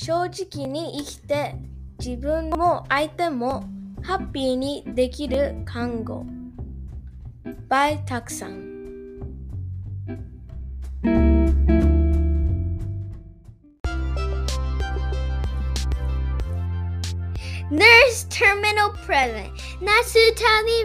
[0.00, 1.56] 正直に生きて
[1.98, 3.64] 自分も相手も
[4.00, 6.24] ハッピーにできる看護。
[7.68, 8.68] By たくさん
[17.70, 19.50] Nurse Terminal Present
[19.82, 20.84] 那須谷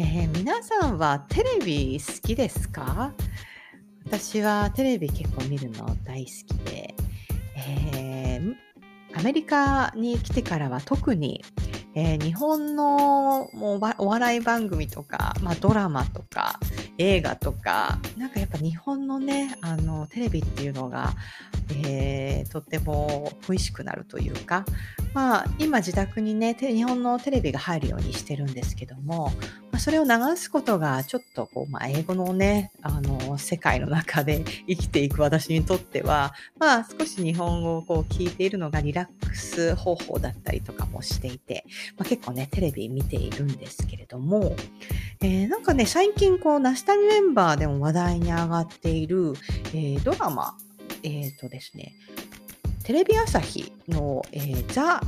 [0.00, 3.12] えー皆さんはテレビ好きですか？
[4.06, 6.94] 私はテレビ結構見るの大好きで、
[7.56, 8.54] えー
[9.16, 11.44] アメリカに来てからは特に、
[11.96, 16.60] えー日本のもうお笑い番組とか、まあ、ドラマとか
[16.98, 21.14] 映画とかなんかやっぱ日本のねあのテレビっていうのが、
[21.84, 24.64] えーとっても恋しくなるというか、
[25.12, 29.32] まあ、今自宅にね日本のテレビが入るようにしてるんですけども、
[29.78, 41.64] まあ、それを流すことがちょっとこう、まあ、英語のねあの世界の中で 生きていく私にとっては、まあ、少し日本語をこう聞いているのがリラックス方法だったりとかもしていて、
[41.96, 44.56] まあ、結構ねテレビ見ているんですけれども、
[45.20, 49.34] えーなんかね最近こうナシタミメンバーでも話題に上がっている、
[49.66, 50.56] えードラマ
[51.04, 51.94] えっ、とですね
[52.82, 55.00] テレビ朝日の、えーザ・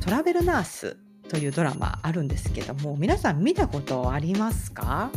[0.00, 0.96] トラベルナース
[1.30, 5.10] というドラマあるんですけども皆さん見たことありますか？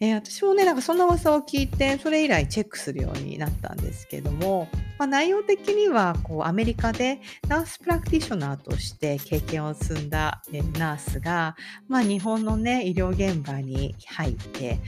[0.00, 4.68] えー私もねなんかそんな噂を聞いてそれ以来チェックするようになったんですけども、
[4.98, 11.54] まあ、内容的にはこうアメリカでナースプラクティショナーとして経験を積んだ、えナースが、
[11.86, 14.80] まあ、日本のね医療現場に入ってえ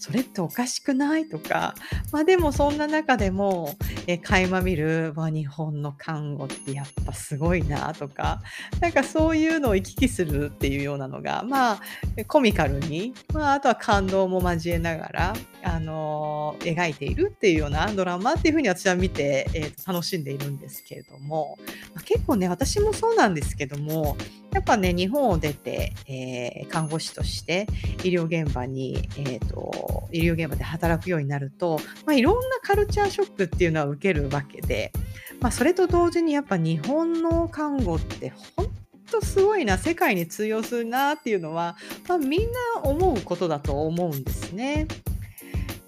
[0.00, 1.28] それっておかしくない？
[1.28, 1.74] とか、
[2.10, 8.42] まあ、でもそんな中でも、え垣間見るわ日本の看護ってやっぱすごいなとか。
[8.80, 11.80] なんかそういうのを行き来するっていうようなのがまあ
[12.26, 21.58] コミカルに、まあ、あとは感動も交えながら、あのー描いているっていうようなドラマっていうふうに私は見て、えー楽しんでいるんですけれども、
[21.94, 24.16] まあ結構ね私もそうなんですけども
[24.52, 27.66] やっぱね日本を出て、えー看護師として
[28.04, 34.92] 医療現場に、えー、と医療現場で働くようになると、まあ、いろんなカルチャーショックっていうのは受けるわけで、
[35.40, 38.68] まあ、それと同時にやっぱ日本の看護って本
[39.10, 41.76] 当すごいな世界に通用するなっていうのは、
[42.08, 44.86] まあ、みんな思うことだと思うんですね。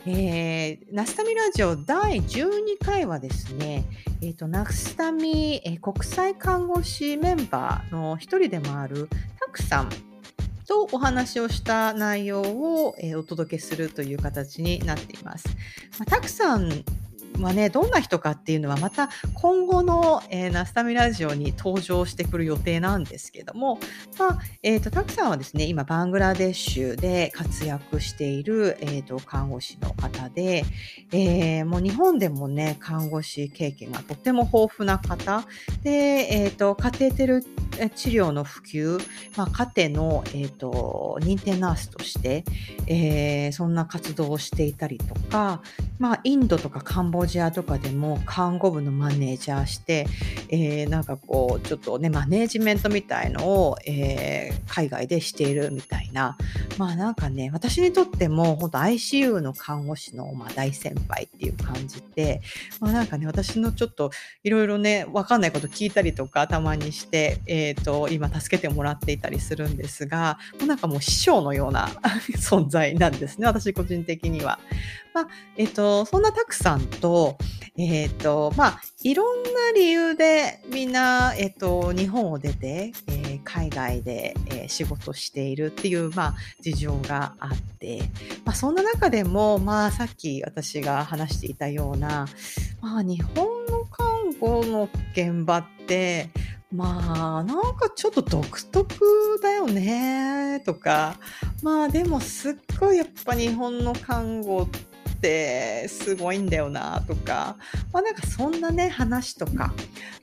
[0.04, 3.84] えー、ナスタミラジオ第12回はですね、
[4.20, 9.08] えー、とナスタミ、えー国際看護師メンバーの一人でもある
[9.38, 9.90] タクさん
[10.66, 15.46] とお話をした内容を、えーお届けするという形になっています。
[16.00, 16.68] まあ、タクさん
[17.40, 23.78] はね、どんな人かっていうのはまた今後の、えーナスタミラジオに登場してくる予定なんですけども、
[24.18, 30.64] まあ、えっ、と、タクさんはですね、今バングラデシュで活躍している、えーと、看護師の方で、
[31.12, 35.44] えーもう日本でもね、看護師経験がとても豊富な方
[35.82, 39.00] で、えっ、と、カテーテル治療の普及、
[39.36, 42.44] まあ、カテの、えー、と認定ナースとして、
[42.86, 45.62] えーそんな活動をしていたりとか、
[45.98, 50.06] まあ、インドとかカンボジアとかでも看護部のマネージャーして、
[50.48, 56.36] えーなんかこうちょっとねマネージメントみたいのを、えー海外でしているみたいな
[56.78, 62.40] まあなんかね私にとっても本当 ICU の看護師の、まあ、大先輩っていう感じで、
[62.80, 64.10] まあ、なんかね私のちょっと
[64.42, 71.88] いろいろね分かんないこと聞いたりとかたまにして、えー、と今助けてもらっていたりするんですがもうなんかもう師匠のような
[72.38, 74.58] 存在なんですね私個人的には。
[75.14, 77.11] まあえっ、とそんなたくさんと,、
[77.76, 88.02] えっとまあ、いろんな理由でみんな、えっと日本を出て、えー海外で、えー仕事しているっていう、まあ、事情があって、
[88.44, 92.26] まあ、そんな中でも、まあ、さっき私が話していたような、
[92.80, 96.30] まあ、日本の看護の現場って
[96.72, 101.18] まあなんかちょっと独特だよねとか。
[101.62, 104.91] まあでもすっごいやっぱ日本の看護って
[105.22, 107.56] ってすごいんだよなとか、
[107.92, 109.72] まあ、なんかそんなね話とか。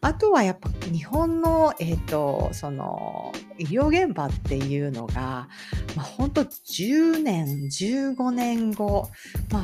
[0.02, 5.50] あとはやっぱ日本の、えーと、その医療現場っていうのが、
[5.96, 9.10] まあ、本当10年15年後
[9.52, 9.64] まあ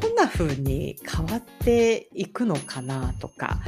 [0.00, 3.60] どんな風に変わっていくのかなとか、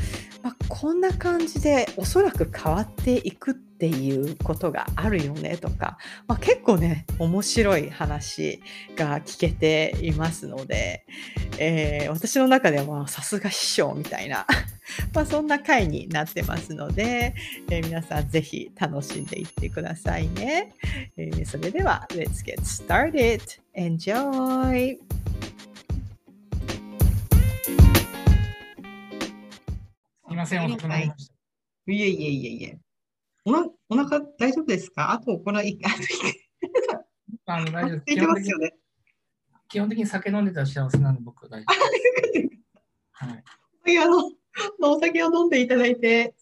[0.43, 8.61] まあ、こんな感じでおそらく変わっていくっていうことがあるよねとか、まあ、結構ね面白い話
[8.97, 11.07] が聞けていますので、
[11.59, 14.47] えー、私の中ではさすが師匠みたいな
[15.15, 17.35] まあそんな回になってますので、
[17.71, 20.73] えー、皆さんぜひ楽しんでいってくださいね。
[21.17, 23.41] えー、それでは Let's get started!
[23.77, 24.99] Enjoy!
[30.31, 31.35] すみません、遅くなりました。
[31.93, 32.90] いえいえいえいえ。
[33.45, 35.13] おなお腹大丈夫ですか？
[35.13, 35.63] あと、これ、あ
[37.47, 38.53] あの大丈夫基本的に
[39.69, 41.75] 基本的に酒飲んでたら幸せなんで、僕は大丈夫。
[43.13, 43.45] はい。
[43.99, 44.33] あの、
[44.83, 46.35] お酒を飲んでいただいて、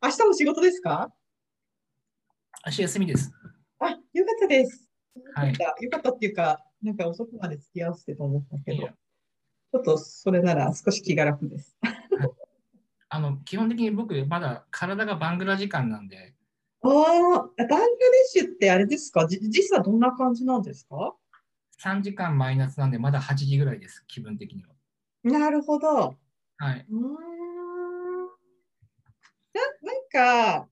[0.00, 1.12] はい、明日も仕事ですか？
[2.66, 3.32] 明日休みです。
[3.80, 4.88] あ、よかったです。
[5.34, 11.76] はい、よかったっていうか、なんか遅くまで付き合わせてと思ったけど、ちょっとそれなら少し気が楽です。
[13.14, 16.32] あの基本的に僕、まだ体がバングラ時間なんで。
[16.82, 17.02] ああ、バ
[17.36, 17.88] ングラデ
[18.28, 19.26] シュってあれですか？
[19.28, 21.14] 実際どんな感じなんですか
[21.84, 24.70] ?3 時間マイナスなんで、まだ8時ぐらいです、気分的には。
[25.24, 26.16] なるほど。
[26.56, 26.86] はい。
[26.90, 27.12] うん
[29.54, 30.68] ななんか、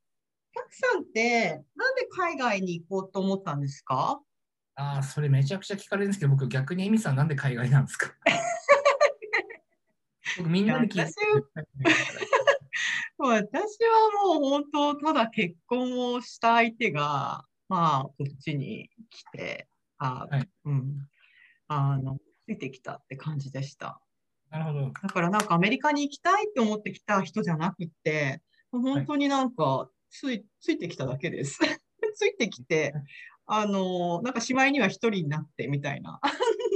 [0.54, 4.18] たくさんって、なんで海外に行こうと思ったんですか？
[4.76, 8.14] ああ、それめちゃくちゃ聞かれるんですけど、僕、逆にエミさん、なんで海外なんですか？
[10.38, 11.12] 僕、みんなに聞いて
[13.28, 19.68] 私はもう本当、ただ結婚をした相手が、まあ、こっちに来て、
[19.98, 21.06] あ、はい、うん、
[21.68, 24.00] あの、ついてきたって感じでした。
[24.50, 24.92] なるほど。
[25.02, 28.40] だからなんかアメリカに行きたいって思ってきた人じゃなくて、
[28.72, 31.58] 本当になんかつい,、ついてきただけです。
[32.14, 32.94] ついてきて、
[33.46, 36.20] あの、なんかしまいには一人になってみたいな。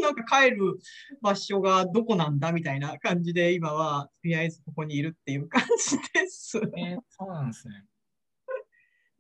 [0.05, 0.79] なんか帰る
[1.23, 6.59] 場所がどこなんだみたいな感じで、今はとりあえずここにいるっていう感じです。
[6.59, 7.85] えー、そうなんですね。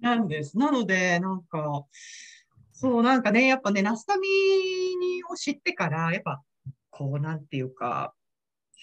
[0.00, 0.58] なんです。
[0.58, 1.84] なので、なんか、
[2.72, 4.28] そう、なんかね、やっぱね、ナスタミ
[5.30, 6.42] を知ってから、やっぱ、
[6.90, 8.14] こう、なんていうか、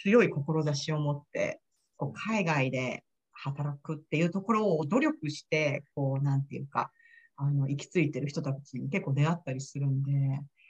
[0.01, 1.61] 強い志を持って、
[1.97, 6.91] こう海外で働くっていうところを努力して、こう、なんていうか、
[7.35, 10.60] あの、行き着いてる人たちに結構出会ったりするんで、私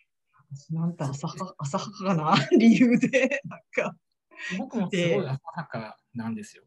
[0.71, 3.98] なんて浅は浅はかな 理由で、なんか。
[4.57, 6.63] 僕もすごい浅はかなんですよ。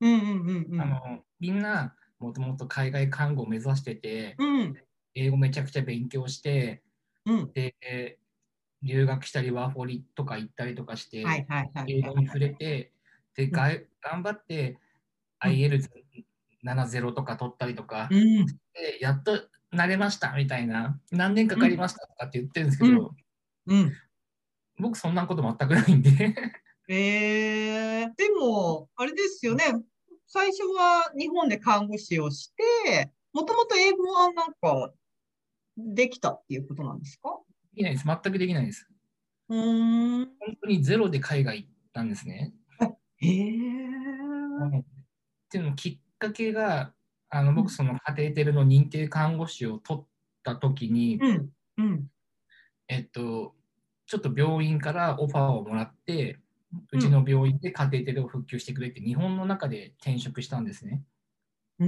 [0.00, 0.80] うんうんうんうん。
[0.80, 4.76] あの、みんな、もともと海外看護を目指してて、うん、
[5.14, 6.82] 英語めちゃくちゃ勉強して、
[7.26, 8.18] うん、で、
[8.82, 11.24] 留学したりワーホリとか行ったりとかして、
[11.86, 12.92] 英語に触れて、
[13.34, 13.70] で、が
[14.00, 14.78] 頑張って
[15.40, 19.40] IL70 とか取ったりとか、うん、でやっと
[19.72, 23.14] 慣れましたみたいな、何年かかりましたとかって言ってるんですけど、
[23.66, 23.92] うん、
[24.78, 26.34] 僕そんなこと全くないんで
[26.88, 29.64] えー、でも、あれですよね、
[30.26, 32.52] 最初は日本で看護師をし
[32.84, 34.92] て、もともと英語はなんか
[35.76, 37.30] できたっていうことなんですか？
[37.74, 38.04] できないです。
[38.04, 38.86] 全くできないです。
[39.48, 40.26] うん。
[40.38, 42.52] 本当にゼロで海外行ったんですね。
[43.18, 43.48] へえ。
[43.48, 44.84] っ
[45.48, 46.92] ていうのきっかけが、
[47.34, 50.06] あの僕、そのカテーテルの認定看護師を取っ
[50.44, 51.48] た時に、うん
[51.78, 52.06] うん、
[52.88, 53.54] えっと、
[54.04, 56.38] ちょっと病院からオファーをもらって、
[56.92, 61.02] うちの病院でカテーテルを復旧してくれって、日本の中で転職したんですね。
[61.80, 61.86] す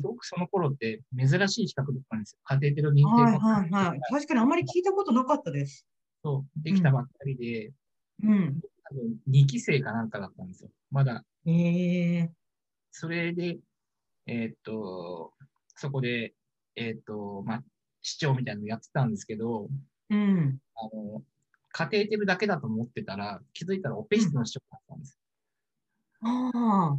[0.00, 2.38] ごくその頃って珍しい資格だったんですよ。
[2.44, 4.00] カテーテル認定はいはいはい。
[4.12, 5.84] 確かにあんまり聞いたことなかったです。
[6.22, 7.72] そう、できたばっかりで、
[8.22, 8.60] うん。
[8.84, 10.70] 多分2期生かなんかだったんですよ。
[10.92, 11.24] まだ。
[11.46, 12.28] へえー。
[12.92, 13.58] それで、
[14.28, 15.32] えー、っと、
[15.74, 16.34] そこで、
[16.76, 17.62] えー、っと、まあ、
[18.02, 19.68] 市長みたいなのやってたんですけど、
[20.10, 20.58] うん。
[20.76, 21.22] あの、
[21.72, 25.18] カテーテルだけだと思ってたら、気づいたらオペ室の市長だったんです。
[26.20, 26.98] ああ。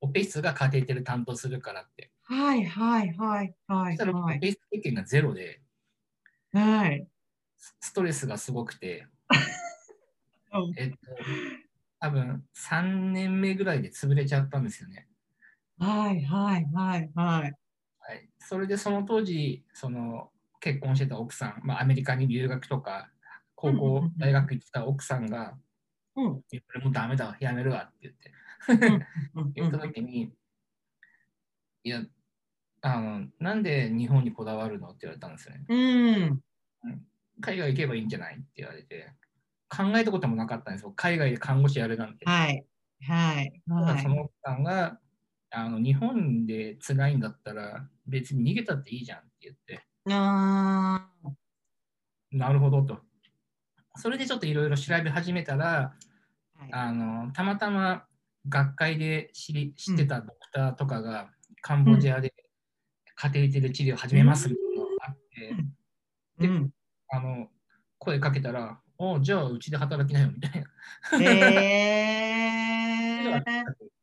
[0.00, 2.10] オペ室がカテーテル担当するからって。
[2.24, 3.96] はいはいはいはい。
[3.96, 5.60] そしたらオペ室経験がゼロで、
[6.52, 7.06] はい。
[7.80, 9.06] ストレスがすごくて、
[10.76, 10.96] えっと、
[12.00, 15.08] 多分3年目ぐらいで潰れちゃったんですよね。
[15.78, 17.52] はいはいはいはい。
[18.00, 23.10] はい、それでその当時、その結婚してた奥さん、まあ、アメリカに留学とか、
[23.54, 25.56] 高校、大学行ってた奥さんが、
[26.16, 26.42] うん、こ
[26.74, 28.32] れもうダメだわ、やめるわって言って。
[29.54, 30.32] 言った時に、
[31.82, 32.02] いや、
[32.82, 35.64] あの、なんで日本にこだわるのって言われたんですよね。
[35.68, 36.42] うん。
[37.40, 39.12] 海外行けばいいんじゃないって言われて、
[39.68, 40.92] 考えたこともなかったんですよ。
[40.92, 42.24] 海外で看護師やるなんて。
[42.26, 42.64] はい。
[43.02, 43.36] はい。
[43.36, 43.62] はい。
[43.86, 45.00] ただその奥さんが、
[45.56, 51.08] あの日本で辛いんだったら別に逃げたっていいじゃんって言って、あ
[52.32, 52.98] なるほどと。
[53.96, 56.70] それでちょっといろいろ調べ始めたら、ーはい。
[56.72, 58.04] あのたまたま
[58.48, 61.30] 学会で知り知ってたドクターとかが、
[61.62, 62.34] カンボジアで
[63.14, 65.54] カテーテル治療を始めますみたいなのがあって、
[66.40, 66.74] うん。
[67.10, 67.48] あの
[67.98, 70.66] 声かけたら、おじゃあうちで働きなよみたいな。
[71.24, 73.44] へー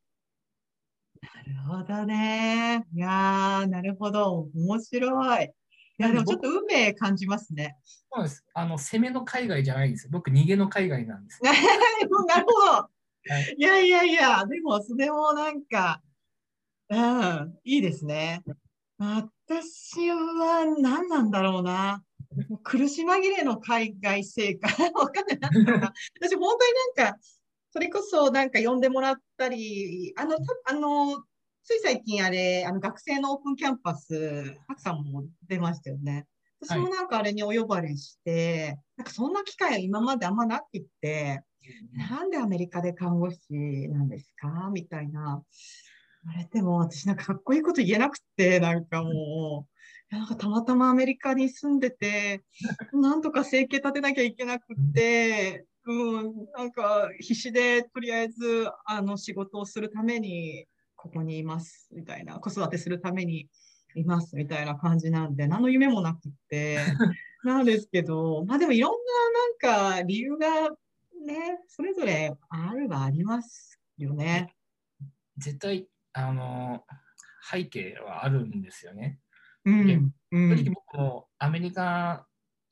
[1.48, 2.84] なるほどね。
[2.94, 4.50] いやー、なるほど。
[4.56, 5.46] 面白い。
[5.46, 5.50] い
[5.98, 7.78] や、でもちょっと運命感じますね。
[8.14, 10.10] そうですあの攻めの海外じゃないんですよ。
[10.12, 11.40] 僕、逃げの海外なんです。
[11.44, 11.58] なる
[12.10, 12.72] ほど。
[12.72, 12.90] は
[13.40, 16.02] いいやいやいや、でもそれもなんか、
[16.90, 18.42] うん、いいですね。
[18.98, 22.04] 私は何なんだろうな。
[22.50, 24.82] もう苦し紛れの海外生活。
[24.82, 25.40] わかんない。
[26.20, 27.20] 私、本当になんか、
[27.72, 31.24] それこそなんか呼んでもらったり、あの、たあの、
[31.64, 36.26] つい最近あれ、あの学生のオープンキャンパス、ハクさんも出ましたよね。
[36.62, 41.42] 私もなんかあれにお呼ばれして、なんかそんな機会は今まであんまなくって、
[41.94, 43.38] なんでアメリカで看護師
[43.90, 44.70] なんですか？
[44.74, 45.44] みたいな。
[46.24, 49.68] 言われても、私なんかかっこいいこと言えなくって、なんかも
[50.12, 52.44] う、なんかたまたまアメリカに住んでて、
[52.94, 60.68] なんとか生計立てなきゃいけなくって、うん、なんか必死でとりあえずあの仕事をするために
[61.02, 63.50] ここにいますみたいな、子育てするために
[63.96, 66.78] いますみたいな感じなんで、何の夢もなくって、
[67.44, 68.92] なんですけど、まあでもいろん
[69.64, 70.70] ななんか理由が
[71.26, 74.54] ね、それぞれあるはありますよね。
[75.38, 76.84] 絶対、あの
[77.52, 79.20] 背景はあるんですよね。
[79.66, 79.88] うん。
[79.88, 80.74] でう正直ん。
[80.74, 82.28] 僕もアメリカ、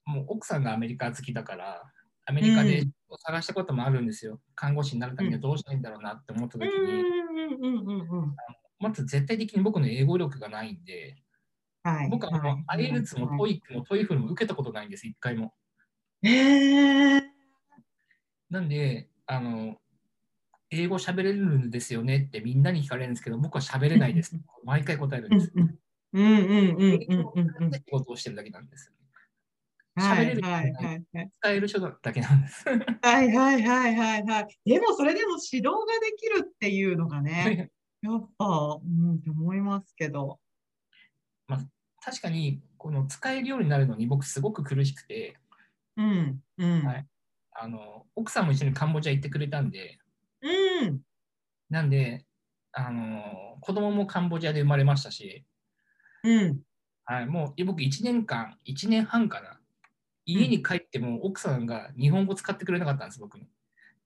[0.05, 1.91] もう奥さんがアメリカ好きだから、
[2.27, 4.39] アメリカでを探したこともあるんですよ。
[4.55, 7.03] 看護師になるためにはどうしたらいいんだろうなって思った時に、
[8.79, 11.17] まず絶対的に僕の英語力がないんで、
[11.83, 15.53] はい、僕はもう IELTS も TOEIC も TOEFL も受けたことないんです、一回も。
[16.23, 17.21] えー、
[18.49, 19.77] なんで、あの、
[20.71, 24.35] 英語喋れるんですよねってみんなに聞かれるんですけど、僕は喋れないです。
[24.63, 25.51] 毎回答えるんです。
[25.55, 25.79] うん
[26.11, 27.71] うんうんうんうん。
[27.71, 28.91] 仕事をしてるだけなんです。
[29.96, 31.31] はい喋れるはいはいはい。
[31.39, 32.65] 使える人だけなんです。
[33.01, 34.60] はいはいはいはいはい。
[34.65, 40.39] でもそれでも指導ができるっていうのがね、やっぱ、うん、思いますけど。
[42.01, 45.38] 確かに、この使えるようになるのに僕すごく苦しくて、
[45.98, 46.86] うんうん。
[46.86, 47.08] はい
[47.62, 49.98] あの奥さんも一緒にカンボジア行ってくれたんで、
[50.41, 51.01] うん。
[51.69, 52.25] なんで、
[52.72, 55.46] あの子供もカンボジアで生まれましたし、
[56.24, 56.62] うん。
[57.03, 59.58] はい、もう僕1年間、1年半かな、
[60.33, 63.48] 家に帰っても奥さんが日本語使ってくれなかったんです、僕に。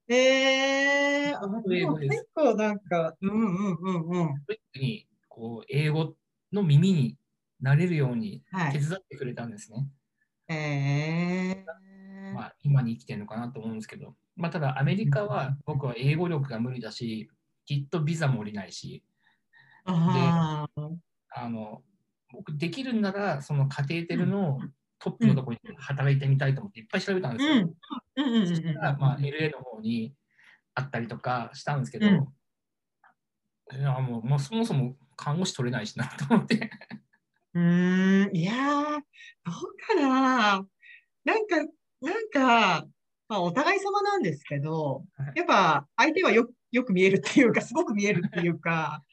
[0.07, 4.35] えー、英語です結構なんか、うんうんうんうん。
[4.75, 6.15] にこう英語
[6.51, 7.17] の耳に
[7.61, 8.73] なれるようにはい。
[8.73, 9.87] 手伝ってくれたんですね。
[10.47, 17.29] えー、まあ、今に生きてるのかなと思うんですけど、まあ、ただアメリカは僕は英語力が無理だし、
[17.65, 19.03] きっとビザも下りないし、
[19.85, 20.89] あー
[21.35, 21.81] あの
[22.31, 24.59] 僕できるんならそのカテーテルの
[25.03, 27.75] トップのところに働いてみたいと思っていっぱい調べたんですよ。
[28.47, 30.13] そしたら、まあ、LA の方に
[30.75, 33.77] あったりとかしたんですけど、うん。
[33.77, 36.71] いやもう、まあ、そもそも看護師取れないしなと思って。
[37.53, 39.03] うーん、いやー、どう
[39.87, 40.65] かな。
[41.25, 41.57] なんか、
[42.01, 42.87] なんか、
[43.27, 49.03] まあ、お互い様なんですけどはい、やっぱ相手はよく、よく見えるっていうか、すごく見えるっていうか、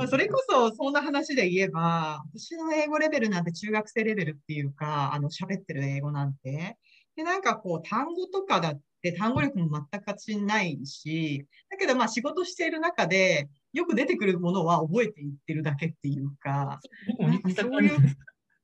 [0.00, 6.78] まあ、それこそそんな話で言えば、私の英語レベルなんて中学生レベルっていうか、あの、喋ってる英語なんて。
[7.16, 16.80] で、なんかこう、単語とかだって単語力も全く勝ちないし、だけどまあ仕事している中で、よく出てくるものは覚えていってるだけっていうか、
[17.18, 17.98] なんかそういう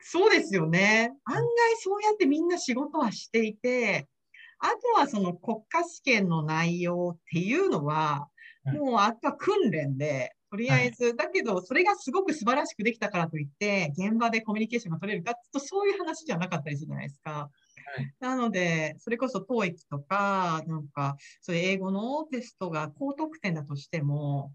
[0.00, 1.12] そうですよね。
[1.24, 1.44] 案外
[1.80, 4.08] そうやってみんな仕事はしていて、
[4.58, 8.36] あとはその国家試験の内容っていうのは、はい
[8.72, 17.50] もうあとは訓練で、とりあえず、だけどそれがすごく素晴らしくできたからといって、現場でコミュニケーションが取れるかっと、そういう話じゃなかったりするじゃないですか。
[18.02, 18.14] い。
[18.20, 24.52] なので、それこそ TOEIC とか、なんか、そういう英語のテストが高得点だとしても、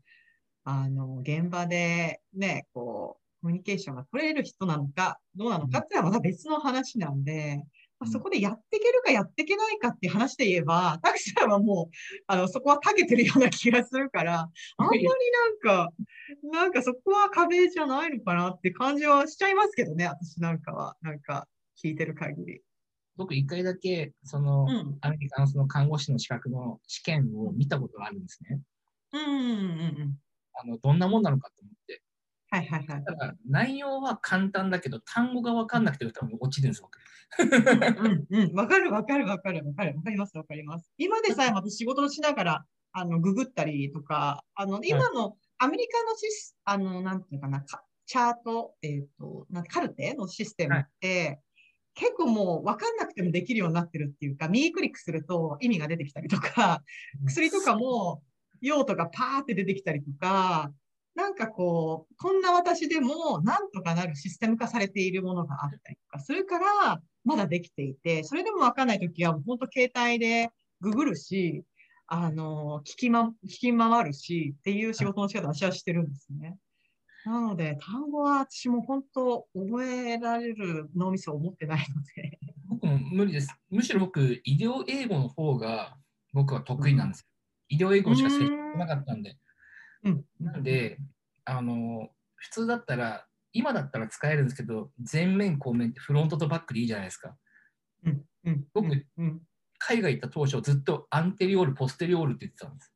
[0.64, 7.64] あの、現場でね、こう、コミュニケーションが取れる人なのか、どうなのかっていうのはまた別の話なんで、
[8.02, 15.94] まあ、そこでやっていけるかやっていけないかって話で言えば、タクさんはもう、あの、そこは長けてるような気がするから、あんまりなんか、
[16.52, 21.48] なんかそこは壁じゃないのかなって感じはしちゃいますけどね、私なんかは、なんか
[21.84, 22.62] 聞いてる限り。
[23.18, 24.98] 僕一回だけ、その、うん。
[25.02, 28.60] アメリカのその看護師の資格の試験を見たことがあるんですね。
[29.14, 30.18] うんうんうんうん。
[30.54, 32.02] あの、どんなもんなのかと思って。
[32.52, 33.04] はいはいはい。
[33.06, 36.98] ただ、内容は簡単だけど、単語が分かんなくて多分落ちるんです、僕。
[37.40, 38.54] うんうん。
[38.54, 39.96] わかるわかるわかるわかる。
[39.96, 40.92] わかりますわかります。
[40.98, 51.40] 今でさえ私仕事をしながら、あの、ググったりとか、あの、今のアメリカのシス、あの、なんていうかな、かチャート、えっと、なんカルテのシステムって、
[51.94, 56.84] 結構もう分かんなくてもできるようになってるっていうか、右クリックすると意味が出てきたりとか、
[57.26, 58.22] 薬とかも
[58.60, 60.74] 用途がパーって出てきたりとか、
[61.16, 70.50] なんかこう、こんな私でもなんとかなるシステム化されているものがあったりとかするから、まだできていて、それでもわかんないときは、本当携帯で
[70.80, 71.64] ググるし、
[72.08, 76.58] あの、聞きま、聞き回るしっていう仕事の仕方を私はしてるんですね。
[77.26, 82.40] なので、単語は私も本当覚えられる脳みそを持ってないので。
[82.68, 83.56] 僕も無理です。
[83.70, 85.96] むしろ僕、医療英語の方が
[86.34, 87.26] 僕は得意なんですよ。
[87.70, 89.38] 医療英語しか接してなかったんで。
[90.04, 90.26] うん。
[90.40, 90.98] なんで、
[91.46, 97.36] あの、普通だったら、今だったら使えるんですけど、前面、後面ってフロントとバックでいいじゃないですか。
[98.06, 98.22] うん。
[98.46, 98.66] うん。
[98.74, 99.42] 僕うんうん。
[99.78, 102.94] 海外行った当初、ずっとアンテリオール、ポステリオールって言ってたんです。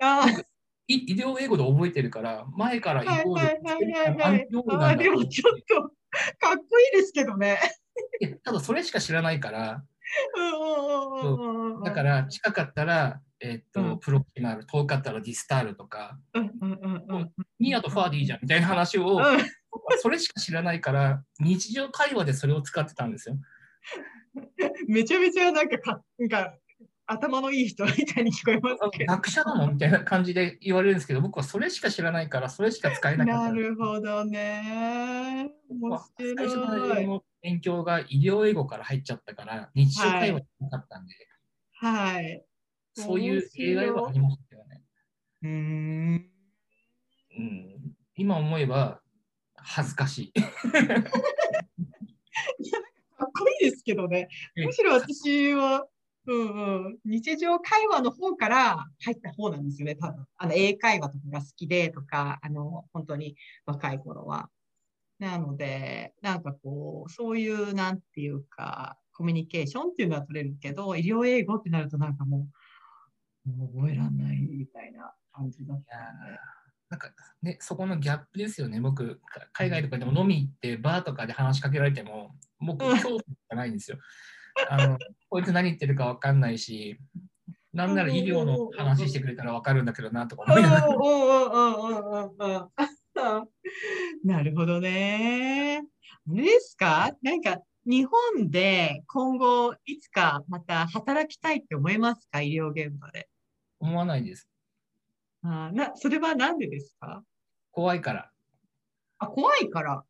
[0.00, 0.44] ああ。
[0.90, 7.58] い医療英語で覚えてるから、前からイコール、アンテリオールなんだでもちょっとかっこいいですけどね。
[8.20, 9.84] いやただそれしか知らないから、
[10.36, 10.58] うんうん
[11.12, 11.82] うんうんうん。
[11.82, 19.22] だから近かったら、えっと、うんプロキマル、遠かったらディスタールとか、うんうんうんうんニアとファーでいいじゃんみたいな話を、うん
[20.00, 23.36] それしか知らないから、日常会話でそれを使ってたんですよ。
[24.88, 26.54] めちゃめちゃなんかかなんか
[27.06, 29.14] 頭のいい人みたいに聞こえますけど。
[29.14, 33.52] 学者なのみたいな感じで言われるんですけど、僕はそれしか知らないから、それしか使えなかったな。
[33.52, 35.50] るほどね。
[35.70, 41.14] 面まあ最初の勉強が医療英語から入っちゃったから、日常会話じゃなかったんで、
[41.72, 42.44] はい。
[43.02, 44.82] そういう例外はありましたよね。
[45.42, 46.30] うーん。
[47.38, 49.00] うん、今思えば
[49.54, 50.40] 恥ずかしい。
[53.18, 54.28] かっこいいですけどね。
[54.56, 55.86] むしろ私は、
[56.26, 60.26] うんうん、日常会話の方から入った方なんですよね、多分。
[60.36, 64.50] あの、英会話とかが好きでとか、あの、本当に若い頃は。
[65.18, 72.57] なので、なんかこう、そういう、なんていうか、コミュニケーションっていうのは取れるけど、医療英語ってなるとなんかもう、
[73.46, 75.96] もう覚えらんないみたいな感じだった。
[76.90, 77.10] なんか
[77.42, 78.80] ね、そこのギャップですよね。
[78.80, 83.98] 僕、か海外とかでも飲み行って、バーとかで話しかけられても、僕、うん恐怖じゃないんですよ。
[84.70, 84.98] あの
[85.28, 86.98] こいつ何言ってるか分かんないし、
[87.72, 90.86] なんなら医療の話してくれたら分かるんだけどなとか思いながら。
[94.24, 95.82] なるほどね。
[96.28, 97.10] あれですか？
[97.22, 102.42] なんか日本で今後いつかまた働きたいって思いますか？
[102.42, 103.28] 医療現場で。
[103.80, 104.46] 思わないです。
[105.42, 107.24] あーな、それはなんでですか？
[107.70, 108.30] 怖いから。
[109.18, 110.04] あ、怖いから？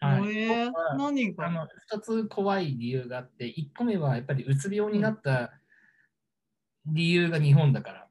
[0.00, 1.46] はいえー何か？
[1.46, 5.52] あの2つ怖い理由があって、1個目はやっぱりうつ病になった
[6.84, 8.08] 理由が日本だから。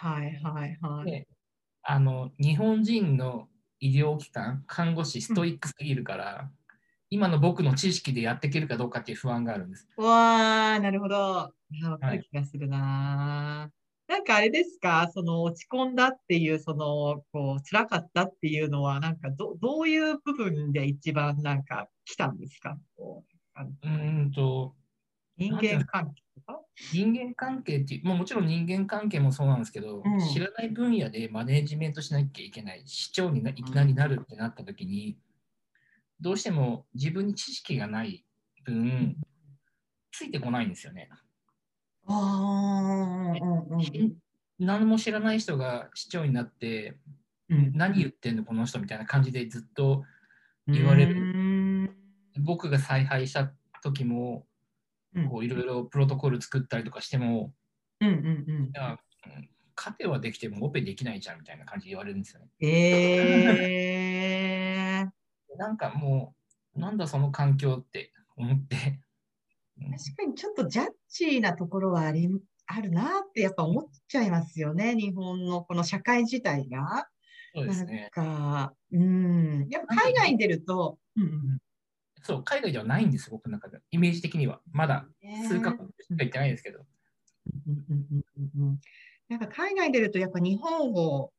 [0.00, 1.10] はいはいはい。
[1.10, 1.28] で
[1.82, 6.50] あの日本人の医療機関、看護師、ストイックすぎるから、
[7.10, 9.88] 今の僕の知識でやっていけるかどうかっていう不安があるんです。
[9.96, 11.16] わあ、なるほど。
[11.16, 11.52] あ
[11.90, 13.70] わかる気がするな。
[14.08, 22.78] なんかあれですか、その落ち込んだっていう、その、こう、辛かったっていうのは、なんかど、どういう部分で一番なんか来たんですか？
[22.96, 23.24] こ
[23.82, 24.74] うんと
[25.36, 26.60] 人間関係とか？
[26.92, 35.16] 人間関係っていう、もうもちろん人間関係もそうなんですけど、うん知らない分野でマネージメントしなきゃいけない、市長にないきなりなるってなった時に、
[36.20, 38.24] どうしても自分に知識がない
[38.64, 39.16] 分、
[40.12, 41.10] ついてこないんですよね。
[42.08, 43.34] あ
[44.58, 46.96] 何も知らない人が市長になって、
[47.48, 47.72] うん。
[47.74, 50.04] 何言ってんのこの人みたいな感じでずっと
[50.66, 51.90] 言われるる。
[52.40, 53.52] 僕が采配した
[53.82, 54.46] 時も
[55.14, 57.52] うんこういろいろプロトコル作ったりとかしても、
[58.00, 58.72] うんうんうん
[59.78, 62.46] カテはできてもオペできないじゃんみたいな感じで言われるんですよね。
[62.60, 64.75] えー。
[65.56, 66.34] なんかも
[66.74, 69.00] う、なんだその環境って思って、
[69.78, 72.28] 確かにちょっとジャッジーなところはあり、
[72.66, 74.94] あるなってやっぱ思っちゃいますよね。
[74.96, 76.78] 日本のこの社会自体が。
[76.78, 77.04] なん
[77.54, 78.08] そうですね。
[78.12, 79.66] か、うん。
[79.70, 80.98] やっぱ海外に出ると、
[82.22, 83.78] そう、海外ではないんです、僕の中で。
[83.90, 84.60] イメージ的には。
[84.72, 86.84] まだね数カ国しか行ってないですけど。
[89.28, 91.32] なんか海外に出るとやっぱ日本を、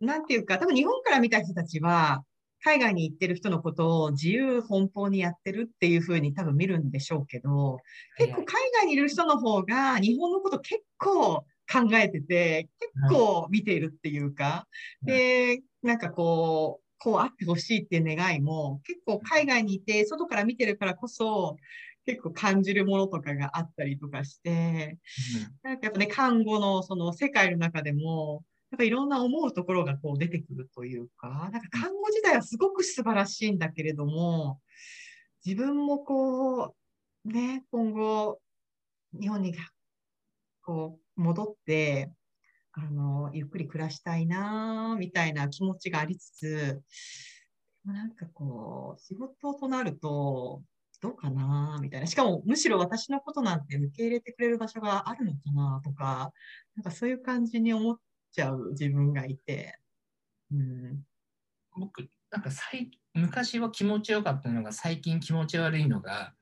[0.00, 2.24] なんていうか、多分日本から見た人たちは、
[2.62, 7.78] 海外に行ってる人のことを自由奔放にやってるっていうふうに多分見るんでしょうけど、
[8.18, 14.66] 結構海外にいる人の方が日本のこと結構考えてて、結構見ているっていうか、
[15.02, 21.56] で、なんかこう、こうあってほしいっていう願いも結構海外にいて外から見てるからこそ
[22.04, 24.98] 結構感じるものとかがあったりとかして、
[25.62, 34.60] なんかやっぱね、看護のその世界の中でも、やっぱいろんな思うところがこう出てくるというか、なんか看護時代はすごく素晴らしいんだけれども、
[35.44, 36.74] 自分もこ
[37.24, 38.40] う、ね、今後、
[39.12, 39.54] 日本に
[40.62, 42.12] こう戻って、
[42.72, 46.82] あの、ゆっくり暮らしたいな、みたいな気持ちがありつつ、
[47.84, 50.62] なんかこう、仕事となると、
[51.00, 52.06] どうかなみたいな。
[52.06, 56.32] しかも、むしろ私のことなんて受け入れてくれる場所があるのかなとか、
[56.76, 57.98] なんかそういう感じに思っ
[58.32, 59.78] ちゃう自分がいて。
[60.52, 61.04] うん、
[61.78, 66.34] 僕、なんか最昔は気持ちよかったのが、最近気持ち悪いのが、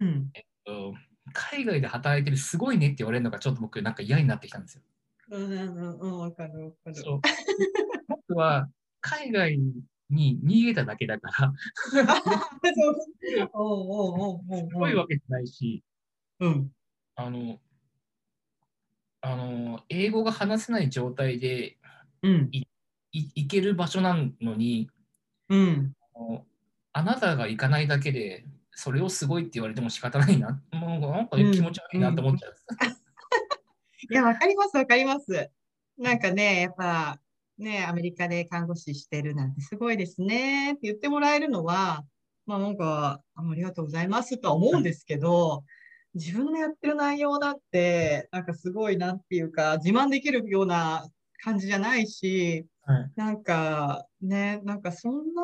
[0.00, 0.94] うん、えっと、
[1.32, 4.82] 海外で働いてるすごいねって言われるのがちょっと僕なんか嫌になってきたんですよ。
[5.30, 6.94] うんうんうん、わかるわかる。
[8.08, 8.68] 僕は
[9.00, 9.58] 海外
[10.10, 11.52] に逃げただけだから、
[11.82, 12.04] す
[14.74, 15.82] ごいわけじゃないし、
[16.40, 16.70] うん、
[17.16, 17.58] あの、
[19.22, 21.78] あの、英語が話せない状態で、
[22.22, 22.64] うん、い
[23.12, 24.90] 行ける場所なのに、
[25.48, 25.94] うん、
[26.92, 32.54] あなたが行かないだけで、それをすごいって言われても仕方ないな、もうなんか気持ち悪いなと思っちゃう。
[32.68, 32.88] うん。
[32.88, 32.96] うん、い
[34.10, 35.50] や、わかります、わかります。
[35.98, 37.20] なんかね、やっぱ、
[37.58, 40.72] ね、アメリカで看護師してるなんてすごいですね。
[40.72, 42.04] って言ってもらえるのは、
[42.44, 45.64] まあなんか、ありがとうございますとは思うんですけど、
[46.14, 51.08] 自分のやってる内容だって、なんかすごいなっていうか、自慢できるような
[51.42, 55.42] 感じじゃないし、はい、なんかね、なんかそんな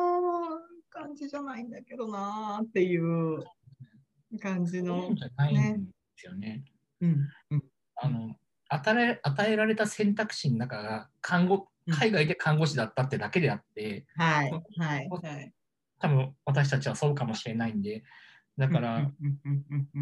[0.89, 3.43] 感じじゃないんだけどなっていう
[4.41, 5.13] 感じの。
[5.15, 6.63] じゃないんですよね。
[7.01, 7.63] うん、うん、
[7.95, 8.35] あの
[8.67, 15.53] 与え与えられた選択肢の中が看護海外で看護師だったってだけであって、はい、はい、はい。
[15.99, 18.03] 多分私たちはそうかもしれないんで、
[18.59, 19.09] だから、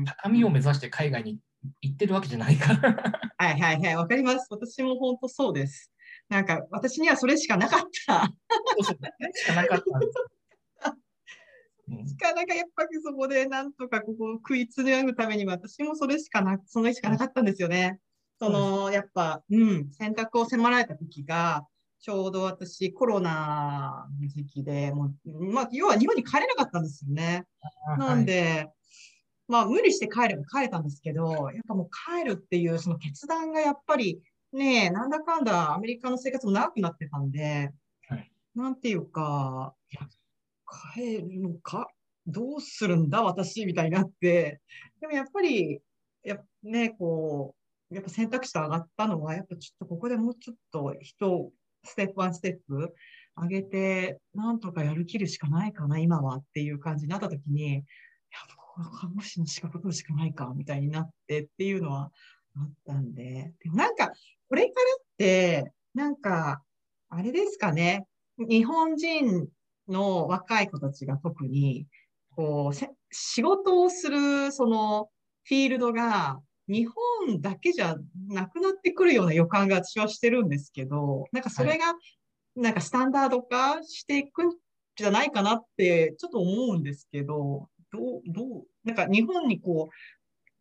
[0.06, 1.39] 高みを目指して海外に
[1.82, 3.22] 行ってるわけじゃないから。
[3.38, 4.48] はいはいはい、わかります。
[4.50, 5.91] 私も本当そうです。
[6.28, 8.34] なんか、私にはそれしかなかった。
[8.82, 9.86] しかなかった。
[12.08, 18.00] しか、なんかやっぱりそこでなんとかここを食いつなぐために私もそれしかな、それしかなかったんですよね。
[18.39, 21.63] その、やっぱ、うん、選択を迫られた時が、
[22.08, 27.43] ちょうど私、コロナの時期で、もう、まあ、要は日本に帰れなかったんですよね。
[27.98, 28.74] なんで、はい、
[29.50, 34.22] まあ、無理して帰れば帰れたんですけど、やっぱもう帰るっていうその決断がやっぱり、
[34.54, 37.74] ねなんだかんだアメリカの生活も長くなってたんで、
[38.08, 40.08] はい、なんていうか、いや、
[40.96, 41.89] 帰るのか？
[42.26, 43.22] どうするんだ？
[43.22, 44.62] 私みたいになって、
[45.02, 45.82] でもやっぱり、
[46.24, 47.54] やね、こ
[47.91, 51.52] う、やっぱ選択肢と上がったのは、やっぱちょっとここでもうちょっと人
[51.83, 52.93] ステップワンステップ
[53.39, 57.83] 上げて、なんとかやるきるしかないかな、今はっていう感じになった時に、いや、
[58.57, 62.11] この看護師の資格取るしかないか、みたいになってっていうのは
[62.55, 63.53] あったんで。
[63.63, 64.11] でもなんか、
[64.49, 66.61] これからって、なんか、
[67.09, 68.05] あれですかね、
[68.37, 69.47] 日本人
[69.87, 71.87] の若い子たちが特に、
[72.31, 72.75] こう、
[73.11, 75.09] 仕事をする、その、
[75.43, 77.95] フィールドが、日本だけじゃ
[78.27, 81.95] なくなってくるような予感が私はしてるんですけど、なんかそれが、
[82.56, 84.51] なんかスタンダード化していくん
[84.95, 89.93] じゃないかなってちょっと思うんですけど、どう、どう、なんか日本にこう、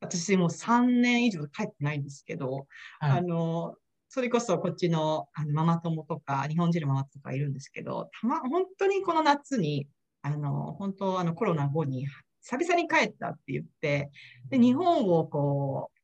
[0.00, 2.66] 私もう3年以上帰ってないんですけど、
[3.00, 3.74] はい、あの、
[4.08, 9.88] それこそこっちのあのママ友とか、日本人のママとかいるんですけど、たま、本当にこの夏に、
[10.22, 12.06] あの、本当あのコロナ後に
[12.42, 14.10] 久々に帰ったって言って、
[14.50, 15.95] で、日本をこう、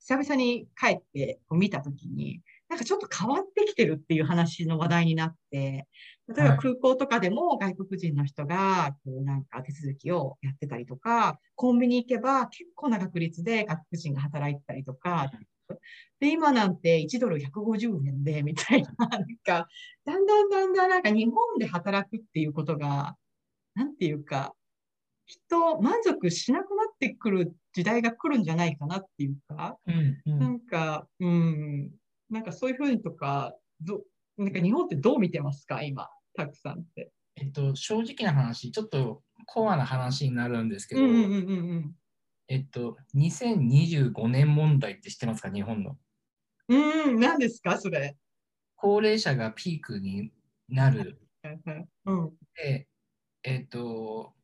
[0.00, 5.86] 久々に帰って見たときに、なんかちょっと変わってきてるっていう話の話題になって、
[6.28, 15.30] 例えば空港とかでも外国人の人が、こうなんか手続きをやってたりとか、コンビニ行けば結構な確率で外国人が働いてたりとか、
[16.20, 19.68] で、今なんて1ドル150円で、みたいな、なんか、
[20.04, 23.16] だんだんだんだんなんか日本で働くっていうことが、
[23.74, 24.54] なんていうか、
[25.30, 31.90] 人満足しなくなってくる時代が来るんじゃないかなっていうか、うんうん、なんか、うん、
[32.30, 34.02] なんかそういうふうにとか、ど
[34.36, 37.12] なんか日本ってどう見てますか、今、たくさんって。
[37.36, 41.32] えっと、正直な話、ちょっとコアな話になるんですけど、うんうんうんう
[41.74, 41.94] ん、
[42.48, 45.96] えっと、2025年問題って知ってますか、日本の。
[46.68, 48.16] うん、何ですか、それ。
[48.74, 50.32] 高齢者がピークに
[50.68, 51.20] なる。
[52.04, 52.88] うん、で、
[53.44, 54.34] えっ、と、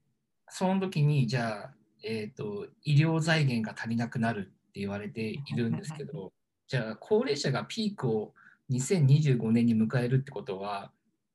[0.59, 1.71] その時に、じゃあ、
[2.03, 6.33] えっ、と、医療財源が足りなくなるって言われているんですけど、
[6.67, 8.33] じゃあ、高齢者がピークを
[8.71, 10.93] 2025年に迎えるってことは、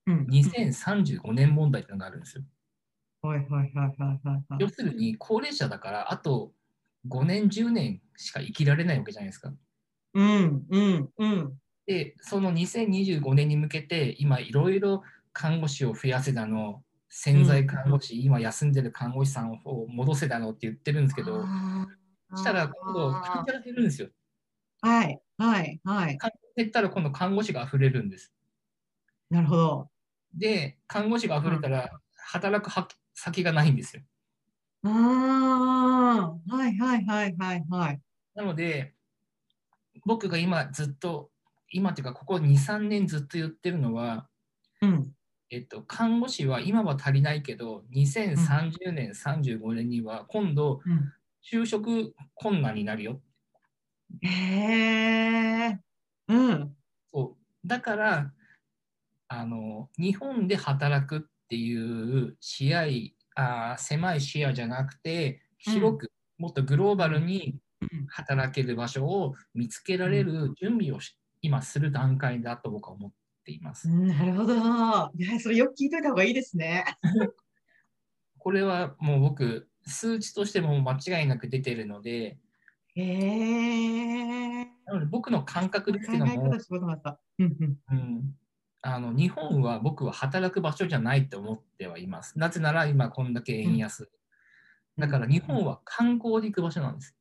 [0.07, 2.43] うん2035年問題ってのがあるんですよ。
[3.21, 6.51] はいはいはいはいはいはい要するに、高齢者だから、あと
[7.07, 9.53] 5年、10年しか生きられないわけじゃないですか。
[10.15, 11.53] うんうんうん
[11.85, 16.81] で、その2025年に向けて、今、いろいろ看護師を増やせだの、
[17.13, 21.45] 潜在看護師、今休んでる看護師さんを戻せだのって言ってるんですけど、
[22.31, 24.07] そしたら今度、患者が減るんですよ。
[24.81, 26.17] はいはいはい。
[26.17, 28.33] 患者が減ったら今度、看護師が溢れるんです。
[29.29, 29.89] なるほど。
[30.33, 34.03] で、看護師が溢れたら、働くは先がないんですよ。
[34.83, 38.01] ああはいはいはいはいはい。
[38.35, 38.93] なので、
[40.05, 41.29] 僕が今ずっと、
[41.71, 44.29] 今っていうか、ここ2、3年ずっと言ってるのは、
[44.81, 45.11] うん
[45.51, 53.19] えっと、看護師は今は足りないけど、2030年、35年には今度、うん就職困難になるよ。
[54.21, 54.27] へ
[55.69, 55.79] え
[56.27, 56.77] うん。
[57.11, 57.67] そう。
[57.67, 58.31] だから
[59.27, 62.81] あの、日本で働くっていう視野
[63.33, 67.59] あー狭い視野じゃなくて、広く、もっとグローバルに
[68.09, 73.17] 働ける場所を見つけられる準備をし今する段階だと僕は思って
[73.49, 73.89] います。
[73.89, 74.53] うんなるほど。
[75.15, 76.85] いや、それよく聞いといた方がいいですね。
[78.37, 82.37] これはもう僕、数値としても間違いなく出てるので、
[82.95, 84.65] へえ。
[84.85, 86.33] なので僕の感覚ですけども。
[86.33, 86.43] うん
[87.39, 88.35] うんうん、
[88.81, 92.37] あの日本は僕は働く場所じゃないと思ってはいます。
[92.37, 94.11] なぜなら今こんだけ円安。
[94.97, 97.15] だから日本は観光で行く場所なんです。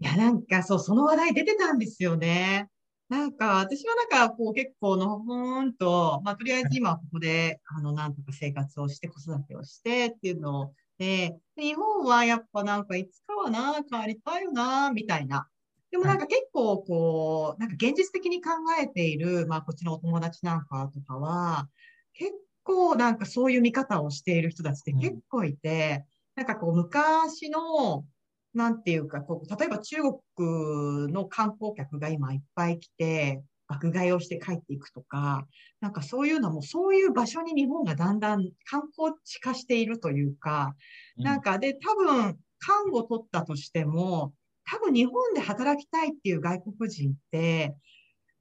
[0.00, 2.68] いや、なんかそう、その話題出てたんですよね。
[3.10, 15.46] なんか、私はなんか、こう、結構のほーんと、まあ、とりあえず今ここで、あの、なんとか生活をして、子育てをしてっていうので、日本はやっぱなんか、いつかはな、帰りたいよな、みたいな。
[15.90, 21.68] でもなんか結構、こう、なんか現実的に考えている、まあ、こっちのお友達なんかとかは、
[22.14, 28.06] 結構なんかそういう見方をしている人たちって結構いて、なんかこう、昔の、
[28.54, 29.96] なんていうか、こう、例えば中
[30.36, 35.46] 国の観光客が今いっぱい来て、爆買いをして帰っていくとか、
[35.80, 40.76] なんかそういうのも、そういう場所に日本がだんだん観光地化しているというか、
[41.16, 44.32] なんかで、多分、看護を取ったとしても、
[44.66, 47.74] 多分日本で働きたいっていう外国人って、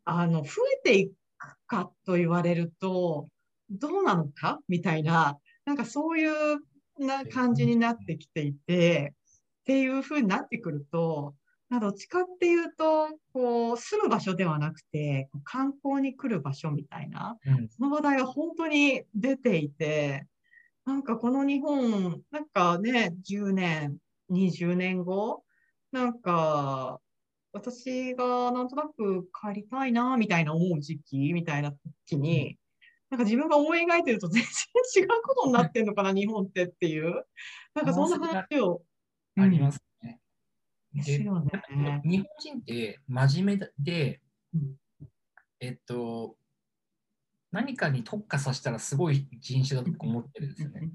[0.06, 1.14] あの、増えていく
[1.68, 3.28] かと言われると、
[3.70, 6.60] どうなのかみたいな、なんかそういう
[7.00, 9.14] な感じになってきていて、
[9.64, 11.36] っていう風になってくると、
[11.70, 20.28] まあどっちかっていうと、こう、住む場所ではなくて、観光に来る場所みたいな、うんその話題が本当に出ていて、
[20.86, 23.98] なんかこの日本、なんかね、10年、
[24.30, 25.44] 20年後、
[25.94, 27.00] なんか、
[27.54, 31.72] 私がなんとなく帰りたいな、みたいな思う時期みたいな
[32.06, 32.58] 時に、
[33.10, 37.24] なんか自分が思い描いてると全然違うことになってんのかな、日本ってっていう。
[37.76, 38.82] なんかそんな話を。
[39.38, 40.20] ありますね。
[40.94, 42.02] ですよね。
[42.04, 44.22] 日本人って真面目で
[44.54, 44.76] うん、
[45.60, 46.36] えっと、
[47.52, 50.90] 何かに特化させたらすごい人種だと僕思ってるんですよね。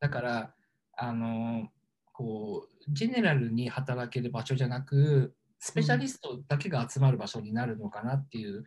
[0.00, 0.54] だから、
[0.96, 1.68] あの、
[2.12, 8.64] こう、ジェネラルに働ける場所じゃなく、スペシャリストだけが集まる場所になるのかなっていう。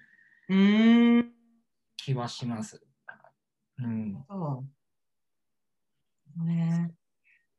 [1.97, 2.81] 気はします。
[3.79, 4.23] うん。
[4.29, 4.63] そ
[6.37, 6.45] う。
[6.45, 6.93] ね。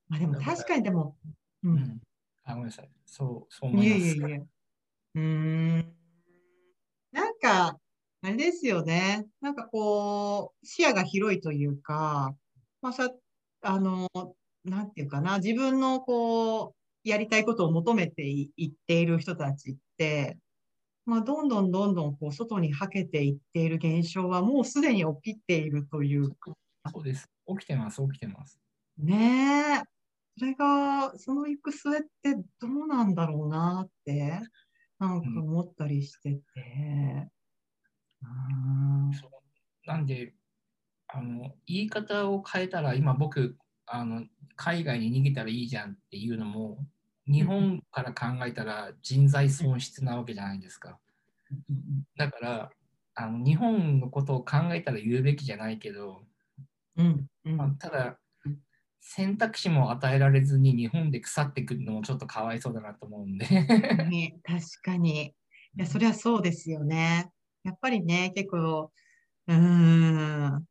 [0.08, 1.16] まあでも確かにでも、
[1.62, 1.68] う。
[1.68, 2.00] うんん。
[2.44, 2.90] あ、ごめんなさい。
[3.04, 4.16] そう、そう思いいます。
[4.18, 4.36] えいえいえ。
[5.16, 5.96] うーん。
[7.12, 7.78] なんか、
[8.22, 9.26] あれですよね。
[9.40, 12.36] なんかこう、視野が広いというか、
[12.80, 13.10] まあさ、
[13.62, 14.08] あの、
[14.64, 20.38] なんていうかな、自分のこう、やりたいことを求めてい、いっている人たちって、
[21.06, 26.30] まあ、どんどんどんどんこう外にはけていっている現象はもうすでに起きているという
[26.86, 27.26] そうです。
[27.46, 28.58] 起きてます、起きてます。
[28.98, 29.95] ねえ。
[30.38, 34.40] それが、その行く末ってどうなんだろうなって、
[34.98, 37.30] なんか思ったりしてて。
[38.22, 39.30] あーそう
[39.86, 40.34] なんで
[41.08, 46.78] あの、言い方を変えたら、今僕あの、海外に逃げたらいいじゃんっていうのも、
[47.26, 50.98] 日本から考えたら人材損失なわけじゃないですか。
[52.16, 52.70] だから、
[53.14, 56.22] あの日本のことを考えたら言うべきじゃないけど、
[56.96, 58.18] うん、うん、まあ、ただ、
[59.08, 63.46] 選択肢も与えられずに日本で腐ってくるのもちょっとかわいそうだなと思うんで。
[64.04, 65.28] ね確かに。
[65.28, 65.32] い
[65.76, 67.30] や、それはそうですよね。
[67.64, 68.92] やっぱりね、結構、
[69.48, 70.66] うーん。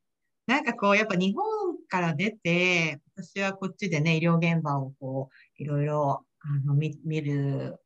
[0.48, 1.45] なんかこう、やっぱ日本
[1.76, 7.80] っから出て、私はこっちでね、医療現場をこう、いろいろあの見見る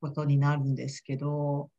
[0.00, 1.70] ことになるんですけど、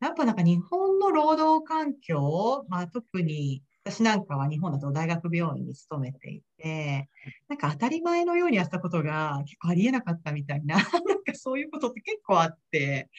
[0.00, 7.08] やっぱなんか日本の労働環境、まあ特に私なんかは日本だと大学病院に勤めていて、
[7.48, 10.84] なんか当たり前のようにやったことが結構ありえなかったみたいな、 なん
[11.24, 13.10] かそういうことって結構あって、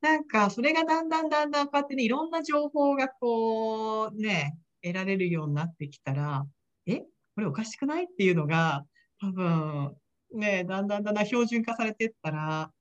[0.00, 6.46] なんかそれがだんだんだんだんこうやってね、いろんな情報がこうね、得られるようになってきたら、
[6.86, 7.00] え、
[7.34, 8.84] これおかしくないっていうのが、
[9.20, 9.96] 多分
[10.34, 12.72] ね、だんだんだんだん標準化されていったら、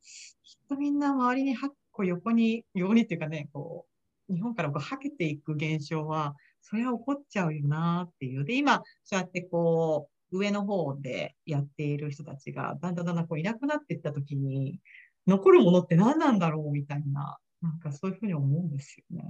[0.43, 3.85] きっとみんな周りにはこう横に、横にっていうかね、こ
[4.29, 6.35] う、日本からこうはけていく現象は、
[6.69, 8.43] それは起こっちゃうよなっていう。
[8.43, 14.81] で、今、そうやってこう、上の方でやっている人たちが、だんだんだんだんこういなくなっていったときに、
[15.27, 19.23] 残るものって何なんだろうみたいな、なんかそういうふうに思うんですよね。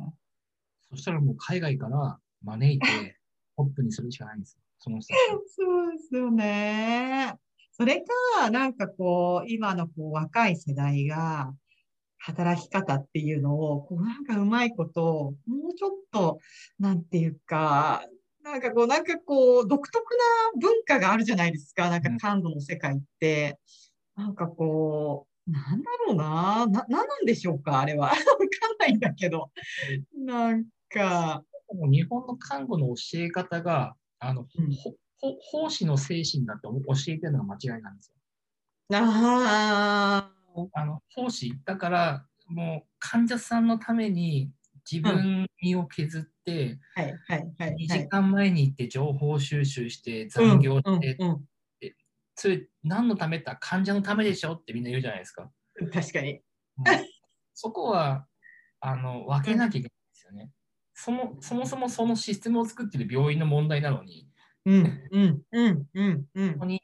[0.89, 2.87] そしたらもう海外から招いて、
[3.55, 4.61] トップにするしかないんですよ。
[4.79, 5.13] その人
[5.47, 7.35] そうですよね。
[7.71, 8.03] それ
[8.35, 11.53] か、なんかこう、今のこう若い世代が、
[12.27, 16.39] 働き方っていうのを、こうなんかうまいこと、もうちょっと、
[16.77, 18.03] なんていうか、
[18.43, 20.03] なんかこう、なんかこう、独特
[20.53, 21.89] な文化があるじゃないですか。
[21.89, 23.57] なんかうん感度の世界って。
[24.15, 26.65] なんかこう、なんだろうな。
[26.67, 28.09] な、なんなんでしょうかあれは。
[28.11, 29.51] わかんないんだけど。
[30.13, 31.43] なんか、
[31.91, 38.97] 日本の看護の教え方が、あの、うんほほ奉仕の精神だって教えてるのが間違いなんですよ。
[38.99, 40.36] ああ、
[40.73, 44.51] あの奉仕だから、もう患者さんのために
[44.89, 47.75] 自分身を削って、はい、はい、はい。
[47.87, 51.45] 2はい時間前に行って情報収集して残業して、うんうん
[52.39, 55.49] それ何のためって患者のためでしょってみんな言うじゃないですか。
[55.81, 56.39] うん、確かに。
[57.55, 58.27] そこは
[58.79, 60.51] あの分けなきゃいけないんですよね。
[60.93, 64.29] そもそもそもそのシステムを作ってる病院の問題なのに、
[64.65, 66.76] うん、うん、うん、うん、うん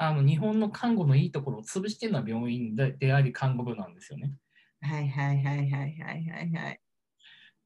[0.00, 4.32] あの日本の看護のいいところを潰してるのは病院でであり看護部なんですよね。
[4.80, 6.80] はいはいはいはいはいはいはい。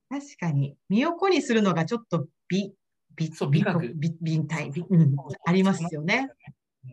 [0.08, 2.74] 確かに、身を粉にするのがちょっと美、
[3.16, 5.14] 美、そう美学美、美体、美うん、
[5.44, 6.30] ありますよね。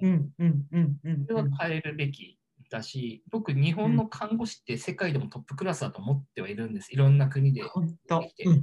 [0.02, 1.26] ううんん、うん、うん、うん。
[1.26, 2.38] それは変えるべき
[2.70, 6.94] だし、僕、日本の看護師って世界でもトップクラスだと思ってはいるんです。
[6.94, 7.64] いろんな国で。
[7.64, 8.54] 本当できてう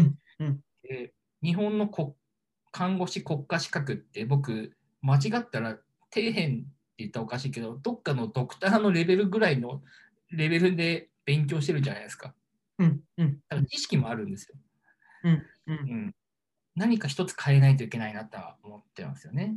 [0.00, 2.14] ん、うん、で日本の国
[2.70, 5.78] 看護師国家資格って僕、間違ったら
[6.14, 6.66] 底辺って
[6.98, 9.82] 言ったらおかしいけど、どっかのドクターのレベルぐらいの
[10.30, 12.34] レベルで勉強してるじゃないですか。
[12.78, 14.56] うん、うん、だから知識もあるんですよ。
[15.24, 15.46] うん、う。
[15.66, 15.74] うん
[16.08, 16.14] ん、
[16.74, 19.56] 何か一つ変えないといけないなとは思ってますよね。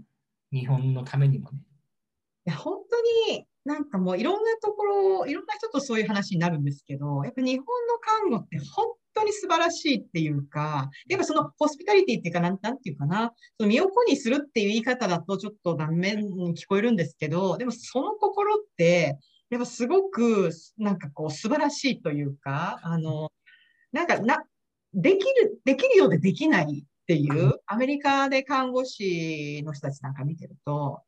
[0.52, 1.60] 日本のためにもね。
[2.48, 19.18] いや、本当になんかもういろんなところ、いろんな人とそういう話になるんですけど、やっぱ日本の看護って本当に素晴らしいっていうか、やっぱそのホスピタリティっていうか、なん、なんていうかな、その身を粉にするっていう言い方だとちょっと断面に聞こえるんですけど、でもその心って、
[19.50, 23.32] やっぱすごくなんかこう素晴らしいというか、あの、
[23.92, 24.44] なんかな、
[24.94, 31.02] できる、できるようでできないっていう、アメリカで看護師の人たちなんか見てると、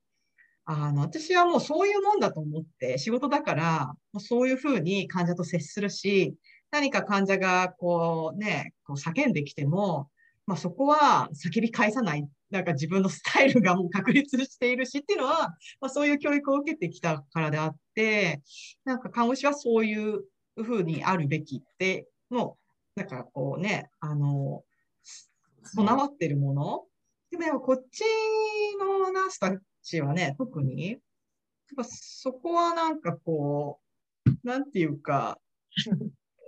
[0.69, 6.35] あの、私はもうそういうもんだと思って、仕事だから、そういうふうに患者と接するし、
[6.71, 10.09] 何か患者がこうね、こう叫んできても、
[10.45, 18.41] まあそこは叫び返さない、なんか自分のスタイルがもう確立しているしっていうのは、まあそういう教育を受けてきたからであって、
[18.85, 20.23] なんか看護師はそういう
[20.55, 22.57] ふうにあるべきって、も
[22.95, 24.63] う、なんかこうね、あの、
[25.63, 26.83] 備わってるもの。
[27.29, 28.03] でもこっち
[28.79, 29.51] のナースた
[29.83, 30.99] ちはね、特に、やっ
[31.75, 33.79] ぱそこはなんかこ
[34.25, 35.37] う、なんていうか、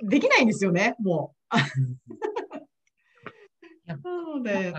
[0.04, 1.36] できないんですよね、も
[3.86, 4.02] やう。
[4.02, 4.74] なので、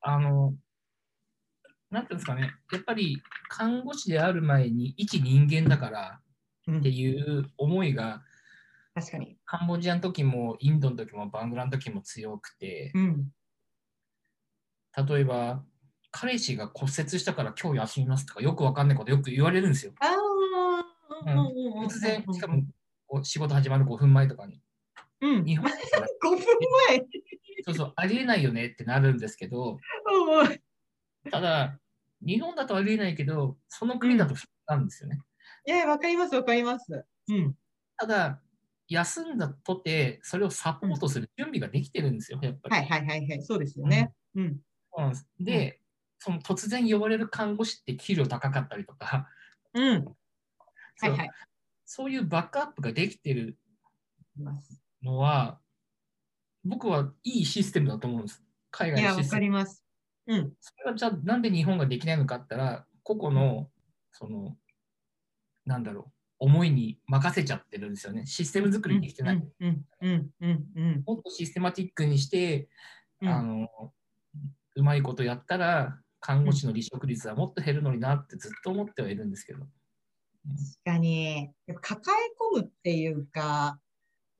[0.00, 0.54] あの、
[1.90, 6.20] なんていうんですかね、やっぱり看護師である前に一人間だから
[6.66, 8.22] うんっていう思いが、
[8.94, 9.36] 確かに。
[9.44, 13.28] カンボジアの時もインドの時もバングラの時も強くて、うん。
[15.08, 15.64] 例えば、
[16.10, 19.92] 彼氏が骨折したから今日休みますとかよくわかんないことよく言われるんですよ。
[20.00, 22.64] ああ、うんうん突然、しかも
[23.22, 24.60] 仕事始まる5分前とかに。
[25.20, 26.38] うん、日本だったら5分
[26.88, 26.98] 前。
[27.64, 30.60] そうそう、ありえないよねってなるんですけど、うん
[31.30, 31.78] ただ、
[32.24, 34.34] 日本だとありえないけど、その国だと
[34.66, 35.20] なんですよね。
[35.66, 37.04] いや、わかります、わかります。
[37.28, 37.54] うん。
[37.98, 38.40] ただ、
[38.88, 42.76] 休んだとて、それをサポートする準備ができてるんですよ、やっぱり。
[42.76, 44.12] はいはいはいはい、そうですよね。
[44.34, 44.60] うん。
[44.92, 45.80] そうなんで
[46.20, 49.26] その突然呼ばれる看護師って給料高かったりとか、
[49.72, 50.04] うん。
[51.00, 51.30] はいはい。
[51.92, 53.58] そういうバックアップができてる
[55.02, 55.58] のは、
[56.64, 58.44] 僕はいいシステムだと思うんです。
[58.70, 59.40] 海いや、わ外のシステム。
[59.40, 59.84] かります。
[60.28, 60.52] うん。
[60.60, 63.70] それはじゃあなんで日本ができないのかって言ったら、個々の、
[64.12, 64.56] その、
[65.66, 68.24] なんだろう、思いに任せちゃってるんですよね。
[68.24, 69.36] システム作りできてない。
[69.36, 72.68] うんうんうんうんうんもっとシステマティックにして、
[73.20, 73.68] うんあの、
[74.76, 79.66] うまいことやったら、看護師の離職率はもっと減るのになってずっと思ってはいるんですけど。
[80.46, 81.50] 確かに、
[81.82, 83.78] 抱え込むっていうか、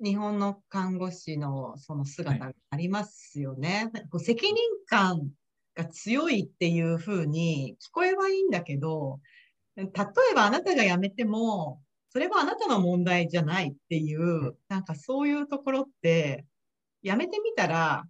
[0.03, 3.91] 日本の看護師のその姿がありますよね。
[4.11, 5.31] こう責任感
[5.75, 9.21] が強いっていう風に聞こえはいいんだけど、
[9.77, 16.47] 例えばあなたが辞めても、それはあなたの問題じゃないっていう、なんかそういうところって、
[17.05, 18.05] 辞めてみたら、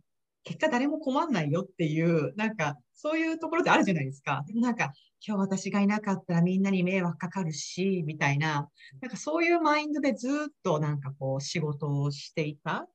[0.45, 4.43] 結果誰も困んないよっていう、なんかそういうところってあるじゃないですか。
[4.47, 4.93] でもなんか、
[5.27, 8.69] 今日私がいなかったらみんなに迷惑かかるし、みたいな、
[9.01, 12.89] なんかそういうマインドでずっとなんかこう仕事をしていた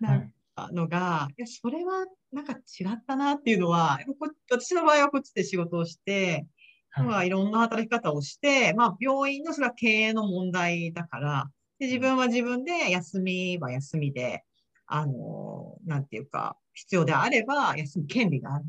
[0.00, 6.46] なんかのが、いや、それはなんか違ったなっていうのは、こ私の場合はこっちで仕事をして、
[6.90, 14.45] はいまあいろんな働き方をして、まあ病院のそれは経営の問題だから、で自分は自分で休みは休みで、
[14.86, 18.64] あの、なんていうか、必要であれば休む権利がある。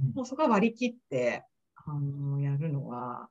[0.00, 1.44] うんもうそこは割り切って、
[1.74, 3.28] あの、やるのは、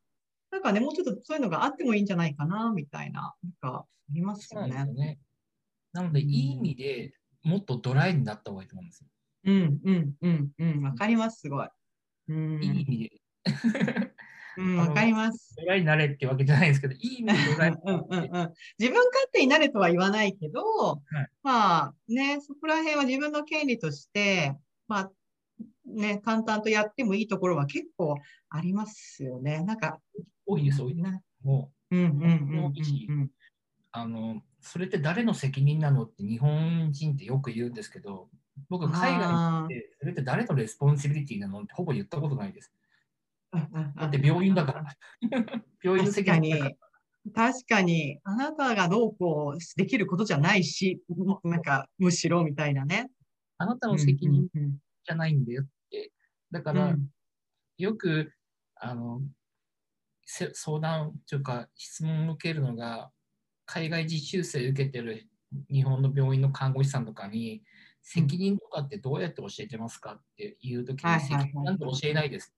[0.51, 4.69] なんかね、もうちょっとそういうのがあってもいいんじゃないかな、みたいな、なんか、ありますよね。
[4.69, 5.19] なよね。
[5.93, 7.13] なので、いい意味で
[7.43, 9.07] もっとドライになった方がいいと思うんですよ。
[9.45, 11.67] うん、うん、うん、うん、わかります、すごい。
[12.27, 13.21] うん、いい意味で。
[14.59, 15.55] うん、わかります。
[15.57, 20.63] ドライになれってわけじゃないんですけど、いい意味でうんうんうん、自分勝手になれとは言わないけど、い
[21.43, 24.55] まあね、そこら辺は自分の権利として、
[24.87, 25.11] まあ
[25.85, 28.17] ね、淡々とやってもいいところは結構
[28.49, 29.63] ありますよね。
[29.63, 29.99] なんか、
[30.45, 31.09] 多いです、多いです。
[31.09, 31.21] ね。
[31.41, 32.73] もううんうんうん
[33.09, 33.31] うん
[33.91, 38.29] あの、それって誰の責任なのって日本人ってよく言うんですけど、
[38.69, 42.71] 僕、海外に行って、それって誰の responsibility なのってほぼ言ったことないです。
[43.51, 44.95] だって病院だから。
[45.83, 47.51] 病院の確かに責任だから。。
[47.51, 51.01] 確かに、あなたがどうこうできることじゃないし、
[51.43, 53.09] なんか、むしろみたいなね。
[53.57, 56.11] あなたの責任じゃないんだよって。
[56.51, 57.09] だから、うん
[57.79, 58.33] よく
[58.75, 59.21] あの
[60.25, 63.09] せ相談というか質問を受けるのが
[63.65, 65.29] 海外実習生受けてる
[65.71, 67.63] 日本の病院の看護師さんとかに
[68.03, 72.53] 責任とかってどうやって教えてますかっていうときに責任なんて教えないです。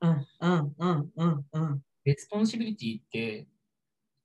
[0.00, 3.48] うんうんうんうんうん responsibility って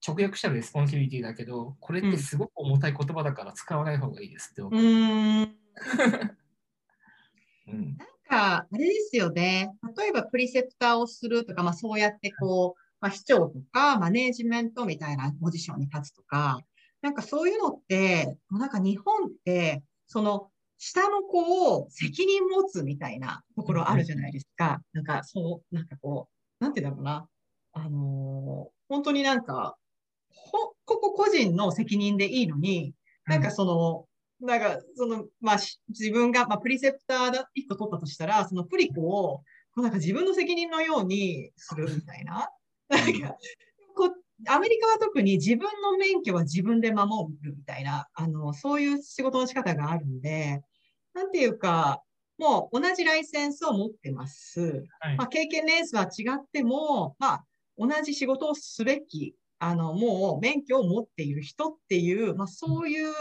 [0.05, 4.61] 直訳したら responsibility だけどこれってすごく重たい言葉だから使わない方がいいですって。
[4.61, 5.55] うーん。
[7.67, 9.71] うんなんか、あれですよね。
[9.97, 16.59] 例えば、プリセプターをするとか、まあ、そうやってこう、まあ、師長とか、マネージメントみたいなポジションに立つとか、
[17.01, 20.51] なんかそういうのって、なんか日本って、その、
[20.84, 24.82] 下の子を責任持つみたいなところあるじゃないですか。
[24.93, 26.27] なんか、そう、なんかこ
[26.59, 27.27] う、なんて言うんだろうな。
[27.73, 29.77] あのー本当になんか、
[30.29, 32.93] ほ、ここ個人の責任でいいのに、
[33.25, 34.07] なんかその、
[34.45, 39.43] なんか、その、まあ、し自分が、まあ、プリセプターだ、一個取ったとしたら、そのプリコを、こ
[39.77, 42.49] うなんか自分の責任のようにするみたいな。
[42.89, 43.36] なんか、
[43.95, 44.13] こう、
[44.47, 50.63] アメリカは特に自分の免許は自分で守るみたいな、あの、そういう仕事の仕方があるんで、
[51.14, 52.01] なんていうか、
[52.38, 54.86] もう同じライセンスを持ってます。
[54.99, 57.45] はいまあ、経験年数は違っても、まあ、
[57.78, 63.14] 同じ仕事をすべき、あの、もう免許を持っている人っていう、まあ、そういう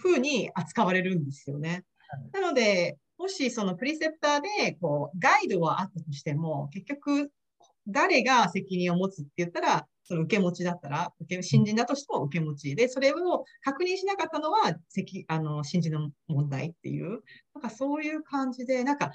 [0.00, 1.84] 風に扱われるんですよね。
[2.32, 7.30] なので、もしそのプリセプターで、こう、ガイドはあったとしても、結局、
[7.86, 17.22] 誰が責任を持つって言ったら、その受け持ちだったら、受け新人だとしても受け持ちで、それを確認しなかったのは、責あの新人の問題っていう、
[17.54, 19.12] なんかそういう感じで、なんか、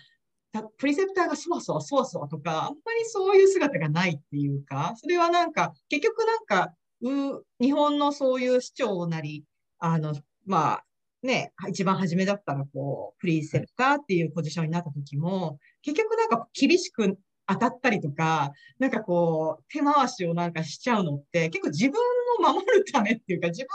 [0.54, 9.44] たプリセプターがそわそわそわそわとか、あんまりそういう姿がないっていうか、それはなんか、結局なんか、う日本のそういう市長なり、
[9.80, 10.16] あの、
[10.46, 10.86] まあ、
[11.24, 17.18] ね、一番初めだったら、こう、プリセプターっていうポジションになった時も、結局なんか厳しく
[17.48, 22.02] 当たったりとか、なんかこう、手回しをなんかしちゃうのって、結構自分
[22.40, 23.74] を守るためっていうか、自分が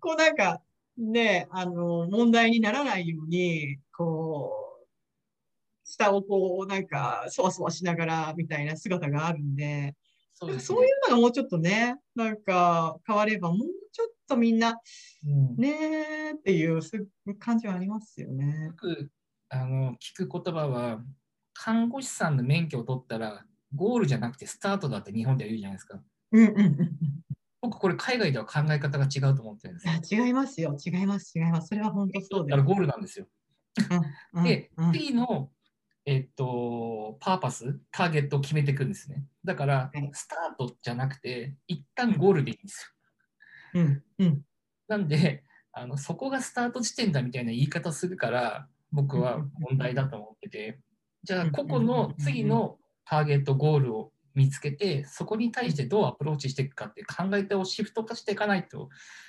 [0.00, 0.62] こうなんか、
[0.96, 4.52] ね、あの、問題にならないように、こ
[4.82, 4.86] う、
[5.84, 9.94] 下をこう、なんか、そわそわしながら、みたいな姿があるんで、
[10.34, 13.58] そうねそういうのがもうちょっとね、なんか変われば、もう
[13.92, 14.78] ちょっとみんな、
[15.26, 16.92] うんねーっていうす
[17.38, 18.72] 感じはありますよねよ。
[18.72, 19.10] く
[19.50, 21.02] あの聞く言葉は、
[21.62, 23.44] 看護師さんの免許を取ったら、
[23.74, 26.00] ゴールじゃなくてスタートだって日本では言うじゃないですか。
[26.32, 26.98] うんうんうん。
[27.60, 29.92] 僕、これ海外では考え方が違うと思ってるんですよ。
[29.92, 31.68] いや違いますよ、違います、違います。
[31.68, 33.26] それは本当そうでだからゴールなんですよ。
[33.78, 33.86] す。
[34.32, 35.50] うんで、うん次の
[36.06, 39.26] えっと、パーパス、ターゲットを決めていくんですね。
[39.44, 42.94] だからはい、スタートじゃなくて、一旦ゴールでいいんです
[43.74, 43.82] よ。
[43.82, 44.02] うん。
[44.18, 44.42] うん。
[44.88, 50.80] なんで、あのそこがスタート地点だみたいな言い方するから、僕は問題だと思ってて、
[51.22, 58.88] じゃあ、個々の次のターゲット、ゴールを見つけて、そこに対してどうアプローチしていくかっていう考え手をシフト化していかないと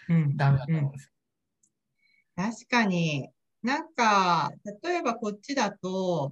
[0.09, 0.37] うん。
[0.37, 1.11] ダメだと思うんです。
[2.35, 3.29] 確かに、
[3.61, 4.51] なんか、
[4.83, 6.31] 例えばこっちだと、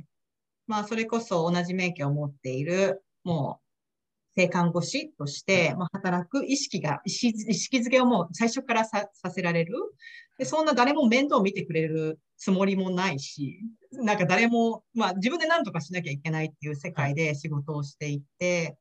[0.68, 3.70] まあ、それこそ同じ免許を持っている、もう、
[4.36, 9.74] 性看護師として、まあ、働く意識が、意識意識づけをもう最初からささせられる。
[10.38, 13.60] で、そんな誰も面倒を見てくれるつもりもないし、
[13.92, 18.78] なんか誰も、まあ、自分で何とかしなきゃいけないっていう世界で仕事をしていて、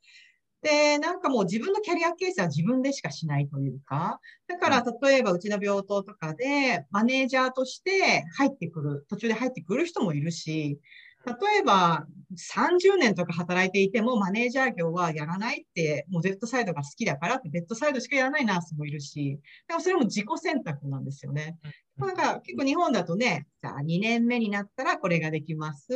[0.62, 10.78] で、なんかもう自分のキャリア形成は自分でしかしないというか、だから例えばうちの病棟とかでマネージャーとして入ってくる、途中で入ってくる人もいるし、
[11.26, 12.06] 例えば
[12.36, 21.56] 30年とか働いていてもマネージャー業はやらないって、もうベッドサイドが好きだからってベッドサイドしかやらないナースもいるし、でもそれも自己選択なんですよね。
[21.96, 25.88] なんか結構日本だとね、じゃあ2年目になったらこれができます。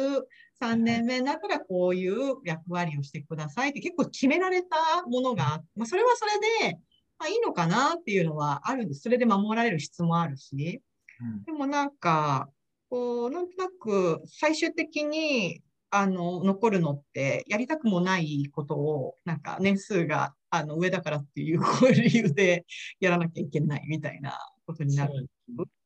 [0.60, 6.78] 3年目になったらこういう役割をしてくださいって結構決められたものがあって、まあ、それはそれで、
[7.18, 9.02] まあ、いいのかなっていうのはあるんです。
[9.02, 10.80] それで守られる質もあるし。
[11.20, 12.48] うんでもなんか、
[12.92, 22.66] こう、なんとなく最終的に、あの、残るのって、やりたくもないことを、なんか年数が、あの、上だからっていう 理由で
[23.00, 25.26] やらなきゃいけないみたいなことになる。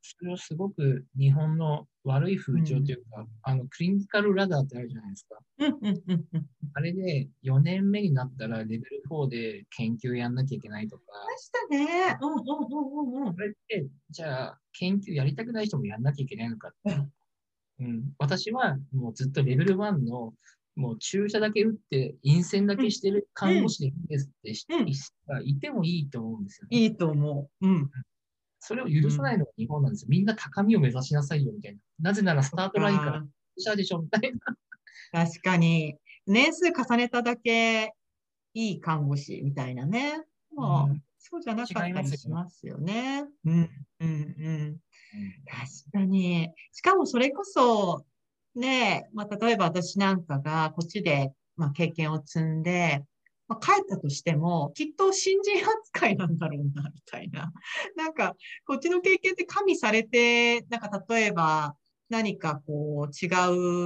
[0.02, 5.38] それはすごく日本の悪い風潮というか、あのクリニカルラダーってあるじゃないですか。
[5.58, 6.46] うんうんうんうん。
[6.74, 12.18] あれで4年目になったらレベル4で研究やんなきゃいけないとか、ましたね。
[12.20, 12.42] うんうんう
[13.12, 13.34] んうんうん。
[13.34, 16.96] それって、じゃあ研究やりたくない人もやんなきゃいけないのかって。
[17.78, 20.32] うん、私はもうずっとレベル1の
[20.76, 24.86] もう注射だけ打って陰線だけしてる看護師でいいですって人うん
[25.26, 26.78] がいてもいいと思うんですよね。
[26.78, 27.66] いいと思う。
[27.66, 27.90] うん。
[28.66, 30.08] それを許さないのが日本なんですよ。
[30.10, 32.10] みんな高みを目指しなさいよみたいな。
[32.10, 34.32] なぜならスタートラインからあー注射でしょみたい
[35.12, 35.24] な。
[35.26, 35.96] 確かに。
[36.26, 37.92] 年数重ねただけ
[38.54, 40.24] いい看護師みたいなね。
[40.54, 43.24] まあ、うんそうじゃなかったり違いますよねしますよね。
[43.44, 44.76] うん、うん、うん。
[45.44, 46.48] 確かに。
[46.72, 48.04] しかもそれこそ、
[48.54, 53.02] ね、まあ、例えば私なんかがこっちで、まあ、経験を積んで、
[53.48, 57.52] まあ、帰ったとしても、きっと新人扱いなんだろうな、みたいな。
[57.96, 58.34] なんか、
[58.66, 61.76] こっちの経験って加味されて、なんか例えば
[62.08, 63.28] 何かこう違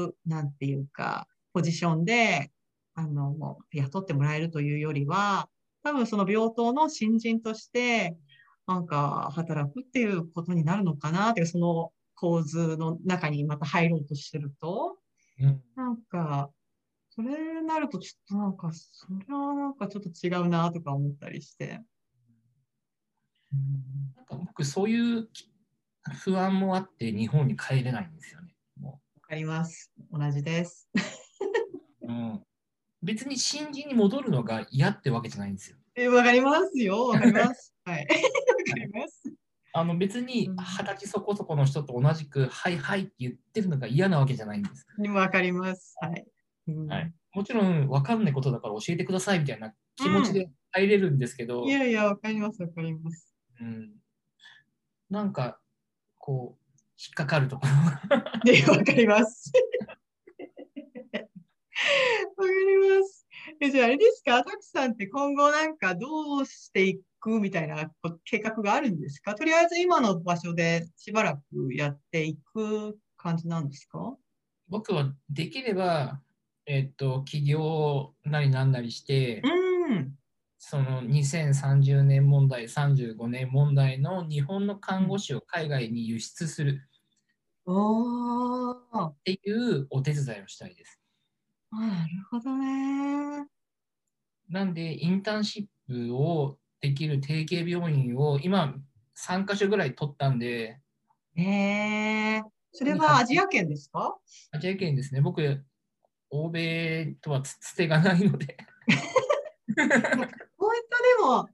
[0.08, 2.50] う、なんていうか、ポジションで、
[2.94, 5.48] あの、雇ってもらえるというよりは、
[5.82, 8.16] 多分その病棟の新人として、
[8.66, 14.96] なんか働くっていうことになるのかなっていう、その構図の中にまた入ろうとしてると、
[15.40, 16.50] うんなんか、
[17.22, 21.82] それになるとちょっとなんか、それはなんかちょっと違うなとか思ったりして。
[23.52, 25.28] うんなんか僕、そういう
[26.22, 28.54] 不安もあって日本に帰れないんですよね。
[28.78, 29.92] もわかります。
[30.10, 30.88] 同じです。
[32.02, 32.42] ううん、
[33.02, 35.76] 別に新人に戻るのが嫌ってわけじゃないんですよ。
[35.96, 37.08] え、わかりますよ。
[37.08, 37.74] わかります。
[37.84, 38.00] はい。
[38.00, 39.22] わかります。
[39.72, 44.86] あの別にうん二十歳そこそこの人と同じく、はいはいって言ってるのが嫌なわけじゃないんです。
[45.10, 45.94] わかります。
[46.00, 46.26] はい。
[46.76, 52.62] うんはい、もちろん分かんないことだから教えてくださいみたいな気持ちで入れるんですけど、いやいや、わかります。
[52.62, 53.34] わかります。
[53.60, 53.90] うん、
[55.10, 55.60] なんか
[56.18, 56.60] こう
[56.98, 57.66] 引っかかるとこ
[58.08, 59.52] ろがで、 わかります。
[61.10, 61.24] わか
[62.42, 63.26] ります。
[63.60, 64.42] え、じゃあ、あれですか？
[64.44, 69.34] タクさんって今後なんかどうしていくみたいなこ計画があるんですか？
[69.34, 74.16] とりあえず今の場所でしばらくやっていく感じなんですか？
[74.68, 76.20] 僕はできれば、
[76.72, 80.14] えっと起業なりなんなりして、うん。
[80.56, 86.82] その2030年問題、35年問題の日本の看護師を海外に輸出する。
[87.66, 91.00] っていうお手伝いをしたいです。
[91.72, 93.48] あなるほどね。
[94.48, 98.76] なんで、インターンシップをできる定型病院を今
[99.16, 100.78] 3カ所ぐらい取ったんで、
[101.34, 102.42] へえ。
[102.72, 104.16] それはアジア圏ですか？
[104.52, 105.64] アジア圏ですね、僕、
[106.30, 108.56] 欧米とはつつてがないので、
[109.76, 111.48] 本当でも、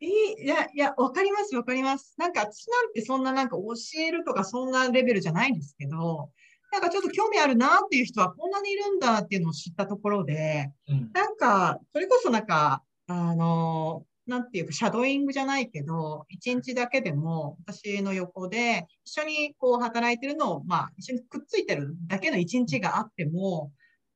[0.00, 0.06] い
[0.40, 2.14] い、いや、いや、わかります、わかります。
[2.18, 6.30] なんか、私なんてそんななんか教えるとかそんなレベルじゃないんですけど、
[6.72, 23.72] なんかちょっと興味あるなっていう人はこんなにいるんだっていうのを知ったところで、うんなんか、それこそなんか、あの、なんていうか、シャドーイングじゃないけど、一日だけでも、私の横で、一緒にこう働いてるのを、まあ、一緒にくっついてるだけの一日があっても、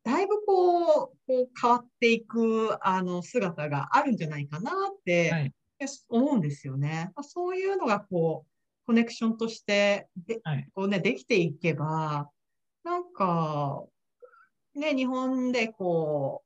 [0.06, 0.84] だいぶこ
[1.14, 5.52] う、こう変わっていくあの姿があるんじゃないかなってはい。
[6.08, 7.10] 思うんですよね。
[7.16, 8.50] まあそういうのがこう、
[8.86, 10.70] コネクションとしてで、はい。
[10.74, 12.30] こうね、できていけば、
[12.84, 13.84] なんか、
[14.74, 16.44] ね、日本でこ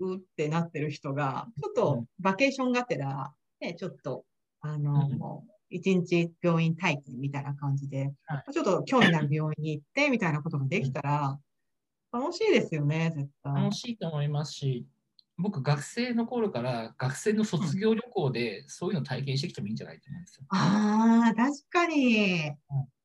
[0.00, 4.24] う、うってなってる人が、ちょっうとんバケーションがてら、ね、ちょっと、
[4.60, 5.24] あの、うん
[5.70, 11.40] 一日病院体験みたいな感じで、はちょっと興味のある病院に行ってみたいなことができたら、
[12.14, 13.54] 楽しいですよね、絶対。
[13.54, 14.86] 楽しいと思いますし、
[15.36, 20.44] 僕、学生の頃から学生の卒業旅行でそういうの体験してきてもいいんじゃないと思うんですよ。
[20.50, 22.52] ああ、確かに。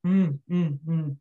[0.03, 1.18] うん、うん、うん。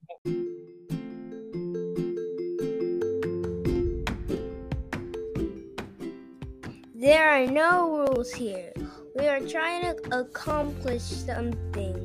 [6.95, 8.75] There are no rules here.
[9.17, 11.97] We are trying to accomplish something.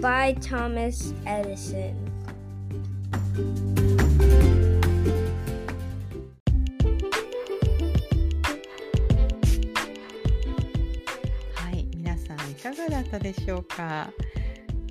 [0.00, 2.11] By Thomas Edison.
[13.12, 14.10] かがだったでしょうか？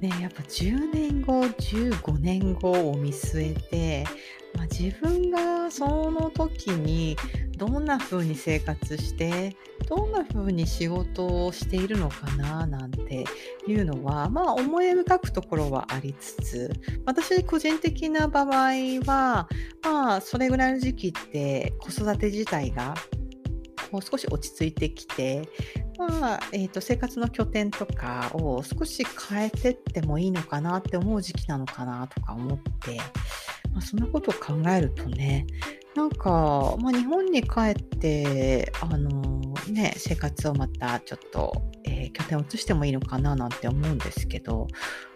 [0.01, 4.03] ね、やっぱ10年後、15年後を見据えて、
[4.55, 7.15] まあ、自分がその時に
[7.55, 9.55] どんな風に生活して、
[9.87, 13.25] どんな風に仕事をしているのかななんて
[13.67, 16.71] いうのは、まあ思い描くところはありつつ、
[17.05, 18.45] 私個人的な場合
[19.05, 19.47] は、
[19.83, 22.95] まあそれぐらいの時期って子育て自体が
[23.91, 25.47] もう少し落ち着いてきて、
[26.09, 32.97] まあえー、と生活の拠点とかを少し変えてってもいいのかなって思う時期なのかなとか思って、
[33.71, 35.45] まあ、そんなことを考えるとね
[35.95, 39.30] なんか、まあ、日本に帰ってあの、
[39.71, 44.67] ね、生活をまたちょっと、えー拠点を移してもいいのかななんて思うんですけど、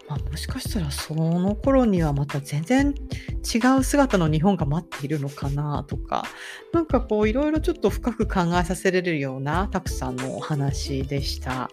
[0.08, 2.95] まあ、もしかしたらその頃にはまた全然
[3.43, 6.24] 違う姿の日本が待っているのかなとか
[6.72, 11.70] なんかこういろいろちょっと深く考えさせられるようなたくさんのお話でした。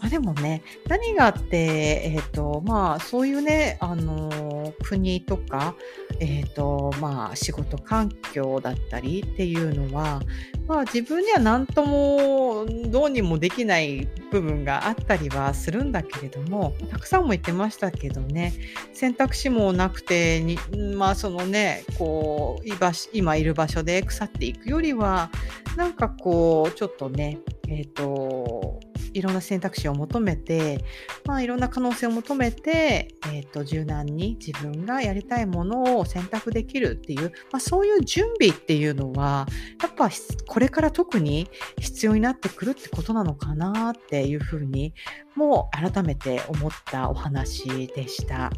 [0.00, 5.74] まあ、でもね何があって、えーとまあ、そういうね、あの国とか、
[6.20, 10.20] えーとまあ、仕事環境だったりっていうのは、
[10.66, 18.54] まあ、自分には何ともどうにもできない部分があったりはするんだけれどもたくさんも言ってましたけどね
[18.94, 20.58] 選択肢もなくてに
[20.96, 22.68] まあそのねこう
[23.12, 25.30] 今いる場所で腐っていくよりは
[25.76, 27.38] なんかこうちょっとね
[27.68, 28.80] えっ、と
[29.12, 30.84] いろんな選択肢を求めて、
[31.24, 39.46] まあ、いろんな可能性を求めて、えっと柔軟に自分がやりたいものを選択できるっていう、まあ、そういう準備っていうのは
[39.82, 40.10] やっぱ
[40.46, 41.48] これから特に
[41.78, 44.94] 必要になってくるってことなのかなっていうふうに
[45.34, 48.50] もう改めて思ったお話でした。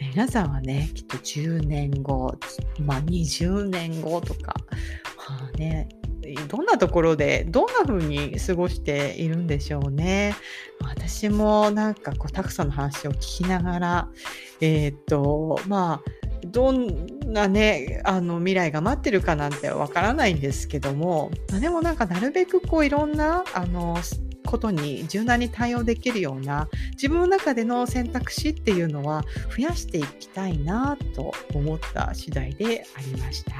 [0.00, 2.32] 皆さんはねきっと10年後、
[2.80, 4.54] まあ、20年後とか、
[5.28, 5.88] まあね、
[6.48, 10.34] どんなところでどんな風に過ごしているんでしょうね。
[10.80, 14.08] 私もなんかこうたくさんの話を聞きながら
[14.60, 16.10] えーっとまあ
[16.46, 23.98] どんなねあの未来が待ってるかなんてわからないんですけども、まあでもなんかなるべくこういろんなあの
[24.46, 29.24] ことに柔軟に対応できるような自分の中での選択肢っていうのは
[29.54, 33.52] 増やしていきたいなと思った次第でありました。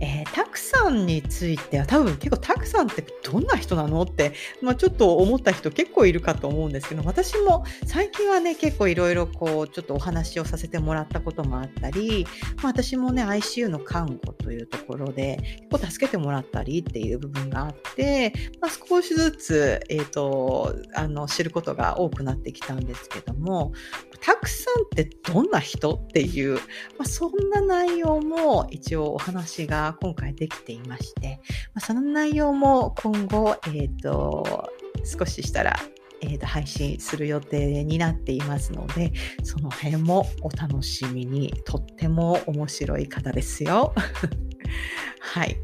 [0.00, 4.02] えー、タクさんについては多分結構タクさんってどんな人なの？
[4.02, 12.26] って、まあ、ちょっと思った人結構いるかと思うんですけど私も最近はね結構いろいろこうちょっとお話をさせてもらったこともあったり、
[12.56, 15.38] まあ、私もね ICU の看護というところで
[15.70, 23.72] 結構助けてもらったりっていう部分があって、まあ、少しずつ、えー、とあの知ることが多くなってきたんですけども
[24.20, 25.86] タクさんってどんな人？
[25.86, 26.60] っていう、ま
[27.00, 31.40] あ、そんな内容も一応お話が今回できていまして、
[31.74, 34.70] まあ、その内容も今後、えー、と
[35.04, 35.76] 少ししたら、
[36.20, 39.12] えー、と配信する予定になっていますので
[39.42, 43.94] その辺もお楽しみにとっても面白い方ですよ。
[45.20, 45.56] はい。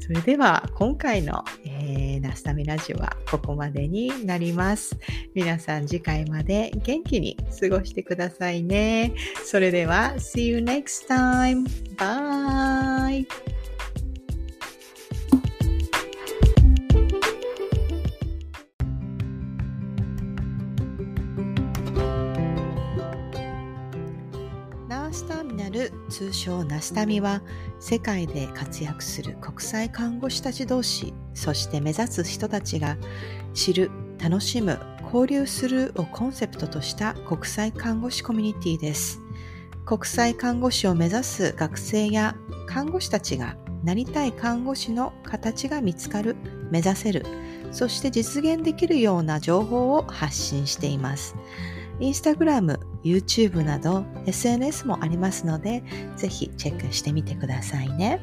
[0.00, 4.98] それでは今回の、えー、ナスタミラジオはここまでになります。
[5.32, 9.14] 皆さん次回まで元気に過ごしてくださいね。
[9.44, 11.66] それでは See you next time.
[11.96, 13.61] Bye!
[25.12, 27.42] ナスターミナル通称ナスタミは
[27.80, 32.96] 世界で活躍する国際看護師たち同士そして目指す人たちが
[33.52, 39.20] 知る楽しむ交流するをコンセプトとした国際看護師コミュニティです
[39.84, 42.34] 国際看護師を目指す学生や
[42.66, 46.36] 看護師たちがなりたい看護師の形が見つかる、
[46.70, 47.26] 目指せる、
[47.72, 51.34] そして実現できるような情報を発信しています。
[51.98, 55.82] インスタグラム、YouTube など SNS もありますので、
[56.16, 58.20] ぜひチェックしてみてくださいね。